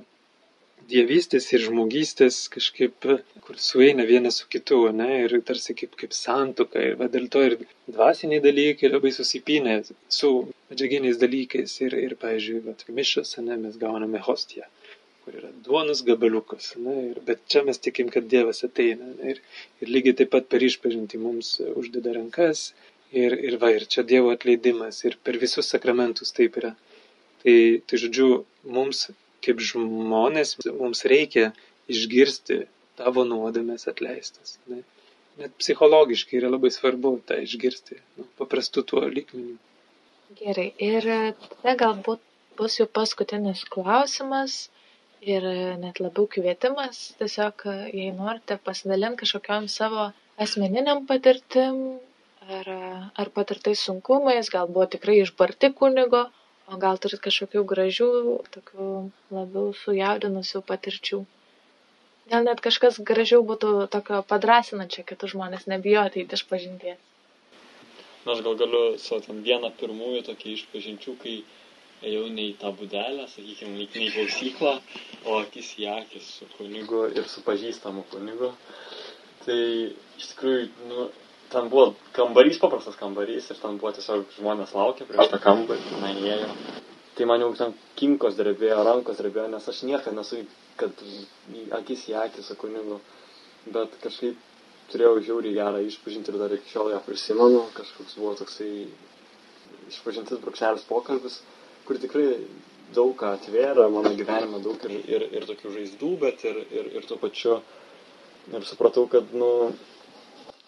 dievystės 0.90 1.48
ir 1.52 1.64
žmogystės 1.64 2.38
kažkaip, 2.52 3.06
kur 3.46 3.58
sueina 3.58 4.06
vienas 4.08 4.40
su 4.40 4.48
kitu, 4.52 4.78
ne, 5.00 5.08
ir 5.24 5.34
tarsi 5.48 5.74
kaip, 5.78 5.96
kaip 6.00 6.14
santuoka. 6.14 6.82
Ir 6.90 6.98
va, 7.00 7.08
dėl 7.12 7.26
to 7.32 7.42
ir 7.48 7.56
dvasiniai 7.90 8.42
dalykai 8.44 8.90
labai 8.92 9.12
susipinę 9.16 9.80
su 10.18 10.32
medžiaginiais 10.70 11.18
dalykais. 11.22 11.78
Ir, 11.86 11.98
ir 12.06 12.16
pavyzdžiui, 12.22 12.62
va, 12.68 12.76
mišas, 13.00 13.36
ne, 13.42 13.58
mes 13.66 13.78
gauname 13.82 14.22
hostiją, 14.28 14.68
kur 15.24 15.40
yra 15.40 15.52
duonos 15.66 16.04
gabaliukas. 16.06 16.74
Ne, 16.82 16.96
ir, 17.10 17.22
bet 17.30 17.42
čia 17.50 17.64
mes 17.66 17.82
tikim, 17.82 18.12
kad 18.14 18.28
Dievas 18.30 18.62
ateina. 18.68 19.10
Ne, 19.16 19.34
ir, 19.34 19.42
ir 19.82 19.94
lygiai 19.96 20.20
taip 20.22 20.34
pat 20.36 20.50
per 20.52 20.62
išpažinti 20.70 21.22
mums 21.22 21.56
uždeda 21.74 22.14
rankas. 22.20 22.68
Ir, 23.16 23.32
ir 23.48 23.56
va, 23.60 23.70
ir 23.72 23.86
čia 23.88 24.04
Dievo 24.04 24.32
atleidimas. 24.34 25.02
Ir 25.08 25.16
per 25.24 25.38
visus 25.40 25.70
sakramentus 25.72 26.34
taip 26.36 26.58
yra. 26.60 26.74
Tai, 27.42 27.56
tai 27.88 28.00
žodžiu, 28.02 28.42
mums 28.76 29.06
kaip 29.46 29.62
žmonės, 29.62 30.56
mums 30.74 31.04
reikia 31.08 31.50
išgirsti 31.92 32.64
tavo 32.98 33.24
nuodėmės 33.28 33.86
atleistas. 33.92 34.56
Ne? 34.70 34.82
Net 35.40 35.52
psichologiškai 35.60 36.38
yra 36.40 36.50
labai 36.50 36.72
svarbu 36.72 37.18
tą 37.28 37.38
išgirsti, 37.44 37.98
nu, 38.16 38.24
paprastu 38.40 38.82
tuo 38.88 39.04
lygmeniu. 39.04 39.58
Gerai, 40.40 40.70
ir 40.82 41.04
tada 41.42 41.76
galbūt 41.82 42.22
bus 42.58 42.78
jau 42.80 42.86
paskutinis 42.98 43.62
klausimas 43.70 44.56
ir 45.20 45.44
net 45.82 46.00
labiau 46.00 46.26
kvietimas, 46.32 47.12
tiesiog 47.20 47.66
jei 47.92 48.08
norite 48.16 48.56
pasidalinti 48.64 49.22
kažkokiam 49.22 49.68
savo 49.70 50.08
asmeniniam 50.40 51.04
patirtim 51.08 52.00
ar, 52.48 52.68
ar 53.14 53.28
patirtais 53.34 53.80
sunkumais, 53.88 54.50
gal 54.52 54.68
buvo 54.68 54.86
tikrai 54.90 55.20
išbarti 55.22 55.72
kunigo, 55.78 56.26
o 56.66 56.78
gal 56.82 56.98
turit 57.02 57.22
kažkokių 57.22 57.62
gražių, 57.72 58.10
tokių 58.54 58.86
labiau 59.34 59.72
sujaudinusių 59.82 60.62
patirčių. 60.70 61.20
Gal 62.30 62.46
net 62.46 62.62
kažkas 62.62 62.98
gražiau 63.08 63.44
būtų 63.46 63.86
tokio 63.90 64.22
padrasinančio 64.30 65.04
kitus 65.06 65.34
žmonės, 65.34 65.68
nebijoti 65.70 66.24
įti 66.24 66.38
iš 66.38 66.42
pažinties. 66.50 66.98
Na, 68.24 68.34
aš 68.34 68.40
gal 68.42 68.56
galiu 68.58 68.96
savo 68.98 69.20
ten 69.22 69.44
vieną 69.46 69.70
pirmųjų 69.78 70.24
tokį 70.26 70.56
išpažinčių, 70.56 71.14
kai 71.22 71.36
ėjau 72.02 72.24
ne 72.34 72.48
į 72.50 72.56
tą 72.62 72.72
būdelę, 72.74 73.28
sakykime, 73.30 73.76
ne 73.78 73.86
į 73.86 74.10
klausyklą, 74.16 74.72
o 75.30 75.38
akis 75.44 75.68
į 75.78 75.86
akis 75.92 76.32
su 76.40 76.48
kunigu 76.56 77.04
ir 77.14 77.30
su 77.30 77.44
pažįstamu 77.46 78.02
kunigu. 78.10 78.50
Tai 79.44 79.60
iš 80.18 80.32
tikrųjų, 80.32 80.66
nu, 80.90 81.06
ten 81.52 81.70
buvo 81.72 81.94
kambarys, 82.16 82.58
paprastas 82.62 82.98
kambarys 83.00 83.50
ir 83.52 83.60
ten 83.62 83.78
buvo 83.80 83.92
tiesiog 83.96 84.26
žmonės 84.38 84.74
laukia 84.76 85.06
prieš 85.08 85.32
tą 85.32 85.40
kambarį, 85.42 86.00
na, 86.02 86.12
įėjo. 86.14 86.50
Tai 87.16 87.28
man 87.30 87.40
jau 87.40 87.52
ten 87.56 87.72
kinkos 87.96 88.36
drebėjo, 88.36 88.82
rankos 88.84 89.20
drebėjo, 89.20 89.46
nes 89.54 89.68
aš 89.72 89.82
niekada 89.88 90.18
nesu, 90.18 90.42
kad 90.80 90.92
akis 91.78 92.04
į 92.10 92.16
akį 92.26 92.44
su 92.44 92.56
kunigu, 92.60 93.00
bet 93.72 93.94
kažkaip 94.02 94.36
turėjau 94.92 95.22
žiauriai 95.28 95.56
gerą 95.56 95.80
išpažinti 95.86 96.32
ir 96.32 96.38
dar 96.42 96.52
iki 96.54 96.74
šiol 96.74 96.92
ją 96.92 97.00
prisimenu, 97.06 97.64
kažkoks 97.78 98.18
buvo 98.20 98.34
toksai 98.42 98.70
išpažintis 99.90 100.42
brūkšnelis 100.42 100.86
pokalbis, 100.90 101.40
kur 101.88 101.98
tikrai 102.02 102.28
daug 102.94 103.16
ką 103.18 103.32
atvėrė, 103.38 103.88
mano 103.90 104.12
gyvenime 104.18 104.60
daug 104.62 104.84
ir, 104.86 104.94
ir, 105.16 105.26
ir 105.40 105.48
tokių 105.48 105.72
žaizdų, 105.78 106.12
bet 106.22 106.44
ir, 106.46 106.60
ir, 106.70 106.92
ir 106.98 107.08
tuo 107.08 107.18
pačiu 107.22 107.58
ir 108.54 108.66
supratau, 108.68 109.06
kad, 109.10 109.32
nu, 109.34 109.72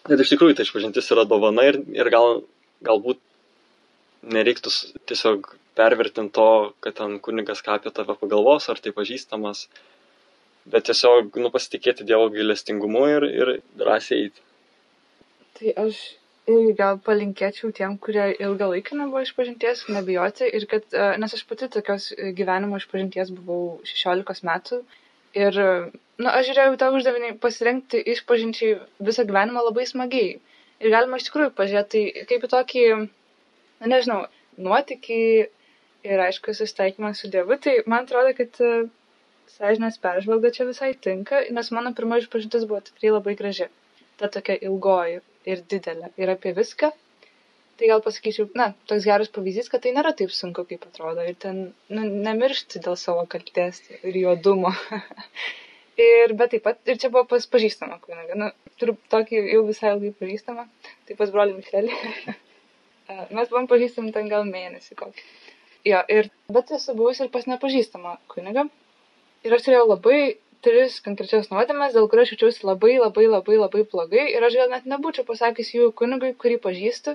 Bet 0.09 0.23
iš 0.25 0.33
tikrųjų 0.33 0.57
tai 0.57 0.65
išpažintis 0.65 1.11
yra 1.13 1.27
dovana 1.29 1.67
ir, 1.69 1.83
ir 1.93 2.09
gal, 2.13 2.43
galbūt 2.87 3.21
nereiktų 4.35 4.73
tiesiog 5.11 5.51
pervertinti 5.79 6.35
to, 6.35 6.49
kad 6.85 6.97
ten 6.99 7.19
kunigas 7.23 7.63
ką 7.65 7.77
apie 7.79 7.93
tave 7.95 8.17
pagalvos, 8.19 8.67
ar 8.73 8.81
tai 8.83 8.93
pažįstamas, 8.97 9.67
bet 10.73 10.89
tiesiog 10.89 11.37
nu, 11.39 11.51
pasitikėti 11.55 12.07
Dievo 12.09 12.31
gailestingumu 12.35 13.05
ir, 13.15 13.29
ir 13.43 13.53
drąsiai 13.79 14.25
eiti. 14.25 14.45
Tai 15.59 15.75
aš 15.85 16.01
irgi 16.49 16.75
gal 16.79 16.99
palinkėčiau 17.05 17.71
tiem, 17.77 17.97
kurie 18.03 18.31
ilgą 18.41 18.71
laiką 18.73 18.97
nebuvo 18.99 19.23
išpažinties, 19.27 19.85
nebijoti 19.93 20.49
ir 20.49 20.67
kad, 20.71 20.87
e, 20.93 21.11
nes 21.21 21.35
aš 21.37 21.45
pati 21.51 21.69
tokios 21.75 22.11
gyvenimo 22.39 22.81
išpažinties 22.81 23.33
buvau 23.37 23.79
16 23.93 24.47
metų 24.49 24.81
Ir, 25.39 25.59
na, 26.25 26.33
aš 26.39 26.49
žiūrėjau 26.49 26.77
tą 26.81 26.89
uždavinį 26.99 27.31
pasirinkti 27.43 28.01
išpažinčiai 28.15 28.79
visą 29.09 29.25
gyvenimą 29.29 29.65
labai 29.69 29.87
smagiai. 29.91 30.37
Ir 30.83 30.95
galima 30.95 31.19
iš 31.21 31.29
tikrųjų 31.29 31.53
pažiūrėti 31.59 32.03
tai 32.17 32.27
kaip 32.31 32.47
į 32.47 32.51
tokį, 32.55 32.85
na, 33.81 33.91
nežinau, 33.93 34.21
nuotykį 34.69 35.21
ir, 36.09 36.23
aišku, 36.29 36.55
susitaikymą 36.61 37.13
su 37.19 37.31
Dievu. 37.35 37.59
Tai 37.65 37.75
man 37.93 38.07
atrodo, 38.07 38.33
kad 38.39 38.63
e, 38.65 38.73
sąžinės 39.57 40.01
peržvalga 40.05 40.55
čia 40.59 40.69
visai 40.71 40.93
tinka, 41.09 41.43
nes 41.59 41.73
mano 41.79 41.95
pirma 41.99 42.21
išpažintis 42.23 42.67
buvo 42.71 42.81
tikrai 42.89 43.15
labai 43.17 43.37
graži. 43.43 43.69
Ta 44.19 44.31
tokia 44.35 44.59
ilgoji 44.71 45.21
ir 45.53 45.63
didelė 45.73 46.11
ir 46.19 46.35
apie 46.35 46.55
viską 46.57 46.91
tai 47.79 47.91
gal 47.91 48.03
pasakyčiau, 48.05 48.49
na, 48.59 48.73
toks 48.91 49.07
geras 49.07 49.31
pavyzdys, 49.35 49.71
kad 49.73 49.85
tai 49.85 49.95
nėra 49.97 50.13
taip 50.19 50.33
sunku, 50.35 50.65
kaip 50.69 50.85
atrodo. 50.89 51.25
Ir 51.25 51.39
ten, 51.45 51.61
nu, 51.93 52.05
nemiršti 52.27 52.83
dėl 52.85 52.99
savo 53.01 53.25
kaltės 53.31 53.81
ir 54.03 54.19
juodumo. 54.25 54.75
ir, 56.09 56.35
bet 56.39 56.55
taip 56.55 56.65
pat, 56.67 56.81
ir 56.89 56.99
čia 57.03 57.11
buvo 57.15 57.25
pas 57.31 57.47
pažįstama 57.55 58.01
kunigą. 58.05 58.39
Nu, 58.39 58.51
turiu 58.81 58.97
tokį 59.13 59.45
jau 59.53 59.63
visai 59.69 59.95
ilgai 59.95 60.13
pažįstamą, 60.23 60.67
tai 61.09 61.19
pas 61.21 61.33
brolių 61.35 61.59
Mišelį. 61.59 61.95
Mes 63.37 63.49
buvom 63.49 63.71
pažįstami 63.71 64.13
ten 64.15 64.29
gal 64.33 64.45
mėnesį 64.49 64.99
kokį. 64.99 65.25
Jo, 65.89 66.03
ir, 66.13 66.29
bet 66.53 66.75
esu 66.77 66.95
buvusi 66.99 67.25
ir 67.25 67.33
pas 67.33 67.47
nepažįstamą 67.49 68.19
kunigą. 68.33 68.67
Ir 69.47 69.55
aš 69.55 69.65
turėjau 69.69 69.87
labai 69.89 70.19
tris 70.67 70.99
konkrečias 71.05 71.49
nuodėmes, 71.53 71.95
dėl 71.95 72.09
kurių 72.11 72.25
aš 72.25 72.33
jaučiausi 72.35 72.67
labai, 72.67 72.97
labai, 72.99 73.27
labai, 73.31 73.59
labai 73.61 73.85
blogai. 73.93 74.25
Ir 74.35 74.45
aš 74.45 74.59
gal 74.61 74.73
net 74.75 74.89
nebūčiau 74.91 75.27
pasakęs 75.29 75.71
jų 75.77 75.93
kunigui, 76.01 76.35
kurį 76.43 76.59
pažįstu. 76.65 77.15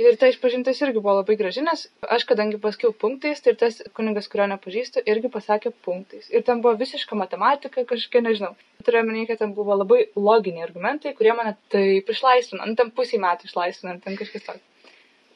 Ir 0.00 0.16
ta 0.16 0.30
išpažintis 0.30 0.78
irgi 0.80 1.00
buvo 1.02 1.18
labai 1.18 1.34
graži, 1.36 1.60
nes 1.66 1.82
aš 2.16 2.24
kadangi 2.28 2.58
pasakiau 2.62 2.92
punktais, 3.02 3.42
tai 3.44 3.52
ir 3.52 3.58
tas 3.60 3.80
kunigas, 3.96 4.28
kurio 4.32 4.46
nepažįstu, 4.52 5.02
irgi 5.12 5.28
pasakė 5.34 5.72
punktais. 5.86 6.30
Ir 6.32 6.44
ten 6.46 6.62
buvo 6.64 6.72
visiška 6.80 7.18
matematika, 7.18 7.84
kažkokia, 7.88 8.22
nežinau. 8.24 8.54
Turiu 8.86 9.02
omeny, 9.02 9.26
kad 9.28 9.42
ten 9.42 9.52
buvo 9.56 9.76
labai 9.76 10.06
loginiai 10.16 10.64
argumentai, 10.64 11.12
kurie 11.18 11.34
mane 11.36 11.52
taip 11.74 12.08
išlaisvino, 12.14 12.64
nu 12.70 12.78
ten 12.80 12.92
pusį 12.96 13.20
metų 13.26 13.50
išlaisvino, 13.50 13.98
ten 14.06 14.16
kažkas 14.20 14.46
toks. 14.46 14.94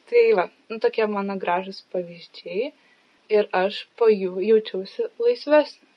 Tai 0.09 0.23
va, 0.39 0.47
nu 0.71 0.81
tokie 0.81 1.05
mano 1.09 1.37
gražus 1.41 1.83
pavyzdžiai. 1.93 2.71
Ir 3.35 3.47
aš 3.57 3.83
po 3.97 4.09
jų 4.09 4.37
jaučiausi 4.45 5.07
laisvesnė. 5.21 5.87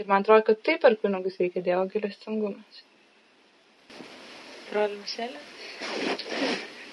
Ir 0.00 0.06
man 0.08 0.22
atrodo, 0.22 0.46
kad 0.46 0.62
taip 0.64 0.84
per 0.84 0.96
kunigus 1.00 1.40
reikia 1.40 1.64
Dievo 1.64 1.88
gailestingumas. 1.92 2.84
Broliu 4.68 5.00
Mišelė? 5.00 5.42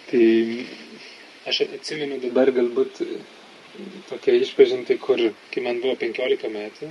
Tai 0.09 0.84
aš 1.49 1.61
atsimenu 1.67 2.17
dabar 2.23 2.51
galbūt 2.55 3.01
tokia 4.09 4.35
išpažinti, 4.41 4.97
kur, 5.03 5.21
kai 5.53 5.63
man 5.65 5.81
buvo 5.83 5.95
15 6.01 6.49
metų, 6.53 6.89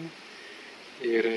ir 1.03 1.29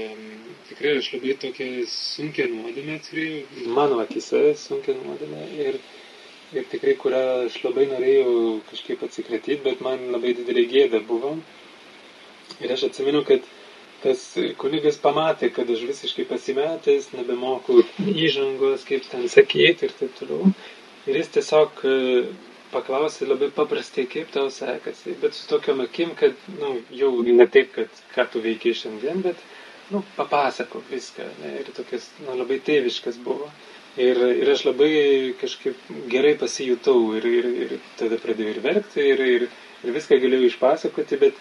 tikrai 0.70 0.98
aš 1.00 1.12
labai 1.16 1.36
tokią 1.44 1.68
sunkę 1.92 2.46
nuodėmę 2.52 2.98
turėjau, 3.08 3.68
mano 3.78 4.00
akise 4.04 4.42
sunkę 4.64 4.96
nuodėmę, 5.00 5.46
ir, 5.66 5.80
ir 6.56 6.68
tikrai, 6.74 6.96
kurią 7.04 7.22
aš 7.48 7.58
labai 7.66 7.88
norėjau 7.94 8.34
kažkaip 8.72 9.06
atsikratyti, 9.08 9.60
bet 9.66 9.82
man 9.88 10.06
labai 10.14 10.36
didelė 10.38 10.68
gėda 10.76 11.02
buvo. 11.10 11.34
Ir 12.64 12.74
aš 12.74 12.88
atsimenu, 12.90 13.24
kad 13.28 13.46
tas 14.04 14.22
kunigas 14.62 15.00
pamatė, 15.02 15.50
kad 15.54 15.70
aš 15.74 15.82
visiškai 15.90 16.28
pasimetęs, 16.30 17.10
nebemoku 17.18 17.82
įžangos, 18.14 18.86
kaip 18.88 19.08
ten 19.12 19.26
sakyti 19.32 19.90
ir 19.90 19.96
taip 20.00 20.14
toliau. 20.20 20.52
Ir 21.08 21.18
jis 21.22 21.32
tiesiog 21.38 21.82
paklausė 22.72 23.28
labai 23.28 23.48
paprastai, 23.56 24.04
kaip 24.12 24.32
tau 24.34 24.50
sekasi, 24.54 25.16
bet 25.22 25.36
su 25.38 25.48
tokiam 25.52 25.82
akim, 25.86 26.14
kad, 26.20 26.36
nu, 26.60 26.74
jau 27.02 27.12
ne 27.28 27.48
taip, 27.54 27.72
kad 27.78 28.02
ką 28.16 28.26
tu 28.34 28.42
veikiai 28.44 28.78
šiandien, 28.82 29.22
bet, 29.26 29.42
nu, 29.94 30.02
papasako 30.18 30.82
viską, 30.92 31.28
ne, 31.44 31.54
ir 31.62 31.72
tokias, 31.78 32.10
nu, 32.26 32.36
labai 32.42 32.60
tėviškas 32.70 33.20
buvo. 33.28 33.50
Ir, 33.98 34.20
ir 34.44 34.50
aš 34.54 34.62
labai 34.68 34.90
kažkaip 35.42 35.88
gerai 36.12 36.36
pasijutau 36.38 37.00
ir, 37.18 37.26
ir, 37.40 37.48
ir 37.66 37.72
tada 37.98 38.20
pradėjau 38.22 38.52
ir 38.54 38.60
verkti, 38.68 39.06
ir, 39.14 39.24
ir, 39.38 39.46
ir 39.88 39.96
viską 39.96 40.20
galėjau 40.22 40.52
išpasakoti, 40.52 41.18
bet 41.24 41.40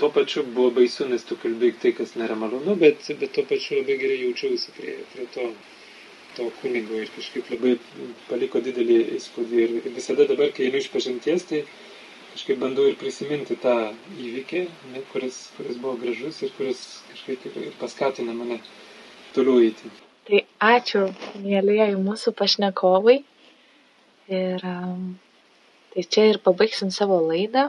tuo 0.00 0.10
pačiu 0.16 0.42
buvo 0.56 0.72
baisu, 0.80 1.06
nes 1.12 1.22
tu 1.28 1.38
kalbėjai 1.44 1.76
tai, 1.84 1.92
kas 2.00 2.16
nėra 2.18 2.34
malonu, 2.40 2.74
bet, 2.80 3.06
bet 3.20 3.32
tuo 3.36 3.46
pačiu 3.52 3.78
labai 3.84 4.00
gerai 4.02 4.18
jaučiausi 4.24 4.74
prie, 4.80 4.96
prie 5.14 5.28
to 5.36 5.46
to 6.36 6.46
kunigo 6.60 6.98
ir 7.00 7.10
kažkaip 7.14 7.50
labai 7.54 7.74
paliko 8.28 8.60
didelį 8.64 8.96
įspūdį. 9.16 9.60
Ir 9.66 9.92
visada 9.96 10.26
dabar, 10.28 10.50
kai 10.56 10.68
einu 10.68 10.80
iš 10.82 10.88
pažinties, 10.92 11.46
tai 11.50 11.62
kažkaip 12.34 12.58
bandau 12.60 12.86
ir 12.90 12.98
prisiminti 13.00 13.56
tą 13.62 13.76
įvykį, 14.20 14.64
ne, 14.94 15.04
kuris, 15.12 15.38
kuris 15.56 15.78
buvo 15.82 15.96
gražus 16.02 16.42
ir 16.44 16.52
kuris 16.58 16.82
kažkaip 17.12 17.46
ir, 17.50 17.60
ir 17.70 17.78
paskatina 17.80 18.34
mane 18.36 18.60
toliau 19.36 19.62
eiti. 19.64 19.92
Tai 20.26 20.42
ačiū, 20.74 21.06
mėlyjeji 21.44 21.96
mūsų 22.02 22.34
pašnekovai. 22.40 23.20
Ir 24.36 24.64
um, 24.66 25.14
tai 25.94 26.04
čia 26.10 26.26
ir 26.32 26.40
pabaigsim 26.44 26.90
savo 26.90 27.20
laidą. 27.28 27.68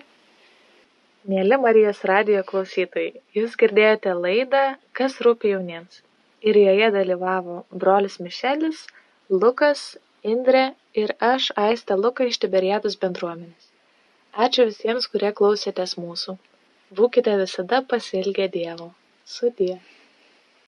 Mėly 1.28 1.60
Marijos 1.60 2.02
radijo 2.08 2.42
klausytojai, 2.48 3.22
jūs 3.36 3.56
girdėjote 3.60 4.14
laidą 4.16 4.62
Kas 4.96 5.20
rūpi 5.22 5.52
jauniems 5.52 6.02
ir 6.42 6.58
joje 6.64 6.92
dalyvavo 6.96 7.64
brolis 7.72 8.20
Mišelis, 8.20 8.84
Lukas, 9.30 9.98
Indrė 10.28 10.64
ir 11.02 11.14
aš 11.24 11.52
Aistė 11.64 11.96
Luka 12.04 12.26
iš 12.30 12.40
Tiberiados 12.44 12.98
bendruomenės. 13.02 13.68
Ačiū 14.46 14.66
visiems, 14.70 15.08
kurie 15.14 15.30
klausėtės 15.40 15.94
mūsų. 16.02 16.36
Būkite 17.00 17.38
visada 17.42 17.80
pasilgę 17.94 18.48
Dievo. 18.56 18.90
Sudie. 19.36 19.78